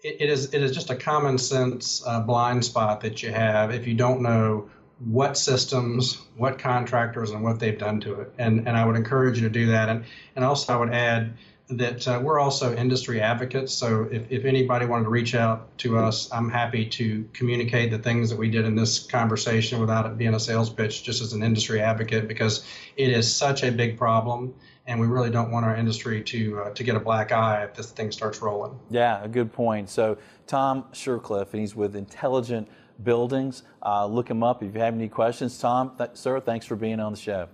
it, 0.02 0.16
it 0.20 0.30
is 0.30 0.52
it 0.52 0.62
is 0.62 0.72
just 0.72 0.90
a 0.90 0.96
common 0.96 1.38
sense 1.38 2.02
uh, 2.06 2.20
blind 2.20 2.64
spot 2.64 3.00
that 3.00 3.22
you 3.22 3.32
have 3.32 3.70
if 3.70 3.86
you 3.86 3.94
don't 3.94 4.20
know 4.20 4.68
what 5.04 5.36
systems, 5.36 6.20
what 6.36 6.58
contractors, 6.58 7.30
and 7.30 7.42
what 7.42 7.58
they've 7.58 7.78
done 7.78 8.00
to 8.00 8.20
it. 8.20 8.32
And 8.38 8.68
and 8.68 8.76
I 8.76 8.84
would 8.84 8.96
encourage 8.96 9.40
you 9.40 9.48
to 9.48 9.52
do 9.52 9.66
that. 9.66 9.88
And 9.88 10.04
and 10.36 10.44
also 10.44 10.74
I 10.74 10.76
would 10.76 10.92
add 10.92 11.34
that 11.70 12.06
uh, 12.08 12.20
we're 12.22 12.40
also 12.40 12.74
industry 12.74 13.20
advocates. 13.20 13.72
So 13.72 14.08
if, 14.10 14.30
if 14.30 14.44
anybody 14.44 14.86
wanted 14.86 15.04
to 15.04 15.10
reach 15.10 15.34
out 15.34 15.78
to 15.78 15.98
us, 15.98 16.30
I'm 16.32 16.50
happy 16.50 16.84
to 16.86 17.28
communicate 17.32 17.90
the 17.90 17.98
things 17.98 18.28
that 18.30 18.38
we 18.38 18.50
did 18.50 18.64
in 18.64 18.74
this 18.74 18.98
conversation 18.98 19.80
without 19.80 20.04
it 20.06 20.18
being 20.18 20.34
a 20.34 20.40
sales 20.40 20.68
pitch, 20.68 21.04
just 21.04 21.22
as 21.22 21.32
an 21.32 21.42
industry 21.42 21.80
advocate, 21.80 22.26
because 22.26 22.66
it 22.96 23.10
is 23.10 23.32
such 23.32 23.62
a 23.62 23.70
big 23.70 23.96
problem. 23.96 24.54
And 24.86 24.98
we 24.98 25.06
really 25.06 25.30
don't 25.30 25.52
want 25.52 25.64
our 25.64 25.76
industry 25.76 26.22
to 26.24 26.60
uh, 26.60 26.70
to 26.70 26.82
get 26.82 26.96
a 26.96 27.00
black 27.00 27.30
eye 27.30 27.62
if 27.62 27.74
this 27.74 27.90
thing 27.92 28.10
starts 28.10 28.42
rolling. 28.42 28.78
Yeah, 28.90 29.22
a 29.22 29.28
good 29.28 29.52
point. 29.52 29.88
So 29.88 30.18
Tom 30.48 30.84
Shircliff, 30.92 31.52
and 31.52 31.60
he's 31.60 31.76
with 31.76 31.94
Intelligent 31.94 32.68
Buildings. 33.02 33.62
Uh, 33.84 34.06
look 34.06 34.30
him 34.30 34.42
up 34.42 34.62
if 34.62 34.74
you 34.74 34.80
have 34.80 34.94
any 34.94 35.08
questions. 35.08 35.58
Tom, 35.58 35.92
th- 35.96 36.10
sir, 36.14 36.40
thanks 36.40 36.66
for 36.66 36.76
being 36.76 37.00
on 37.00 37.12
the 37.12 37.18
show. 37.18 37.48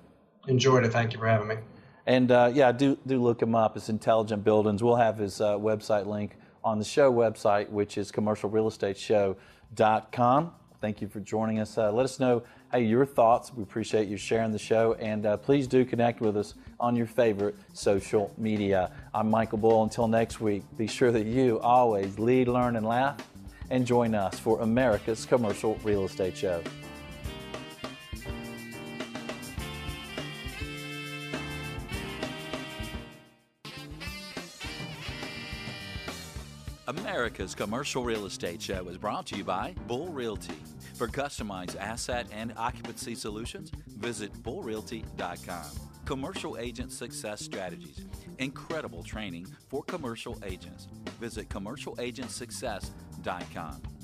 Enjoyed 0.49 0.85
it. 0.85 0.93
Thank 0.93 1.13
you 1.13 1.19
for 1.19 1.27
having 1.27 1.49
me. 1.49 1.57
And 2.07 2.31
uh, 2.31 2.53
yeah, 2.55 2.73
do 2.73 2.97
do 3.07 3.21
look 3.21 3.43
him 3.43 3.55
up. 3.55 3.77
It's 3.77 3.89
Intelligent 3.89 4.45
Buildings. 4.45 4.83
We'll 4.83 4.97
have 4.97 5.19
his 5.19 5.41
uh, 5.41 5.59
website 5.59 6.07
link 6.07 6.37
on 6.63 6.79
the 6.79 6.85
show 6.85 7.13
website, 7.13 7.69
which 7.69 7.99
is 7.99 8.13
commercialrealestateshow.com. 8.13 10.53
Thank 10.81 11.01
you 11.01 11.09
for 11.09 11.21
joining 11.21 11.59
us. 11.59 11.79
Uh, 11.79 11.91
let 11.91 12.05
us 12.05 12.21
know 12.21 12.43
hey 12.71 12.83
your 12.83 13.07
thoughts. 13.07 13.53
We 13.53 13.63
appreciate 13.63 14.09
you 14.09 14.17
sharing 14.17 14.53
the 14.53 14.59
show, 14.59 14.95
and 14.95 15.27
uh, 15.27 15.37
please 15.37 15.67
do 15.67 15.85
connect 15.85 16.21
with 16.21 16.37
us 16.37 16.55
on 16.79 16.95
your 16.95 17.07
favorite 17.07 17.57
social 17.73 18.33
media. 18.37 18.93
I'm 19.15 19.31
Michael 19.31 19.59
Bull. 19.59 19.83
Until 19.83 20.09
next 20.09 20.41
week, 20.41 20.63
be 20.77 20.87
sure 20.87 21.11
that 21.11 21.27
you 21.27 21.59
always 21.61 22.19
lead, 22.19 22.49
learn, 22.49 22.77
and 22.77 22.87
laugh, 22.87 23.17
and 23.71 23.87
join 23.87 24.15
us 24.15 24.39
for 24.39 24.61
America's 24.61 25.25
Commercial 25.25 25.79
Real 25.83 26.05
Estate 26.05 26.37
Show. 26.37 26.63
America's 36.89 37.55
Commercial 37.55 38.05
Real 38.05 38.27
Estate 38.27 38.63
Show 38.63 38.87
is 38.89 38.97
brought 38.97 39.27
to 39.27 39.37
you 39.37 39.43
by 39.45 39.75
Bull 39.87 40.09
Realty. 40.09 40.55
For 40.95 41.09
customized 41.09 41.77
asset 41.81 42.27
and 42.33 42.53
occupancy 42.57 43.15
solutions, 43.15 43.73
visit 43.87 44.33
bullrealty.com. 44.43 45.65
Commercial 46.05 46.57
Agent 46.57 46.93
Success 46.93 47.43
Strategies. 47.43 48.05
Incredible 48.39 49.03
training 49.03 49.47
for 49.69 49.83
commercial 49.83 50.39
agents. 50.45 50.87
Visit 51.21 51.49
commercialagentsuccess.com. 51.49 53.06
Dicon. 53.27 53.96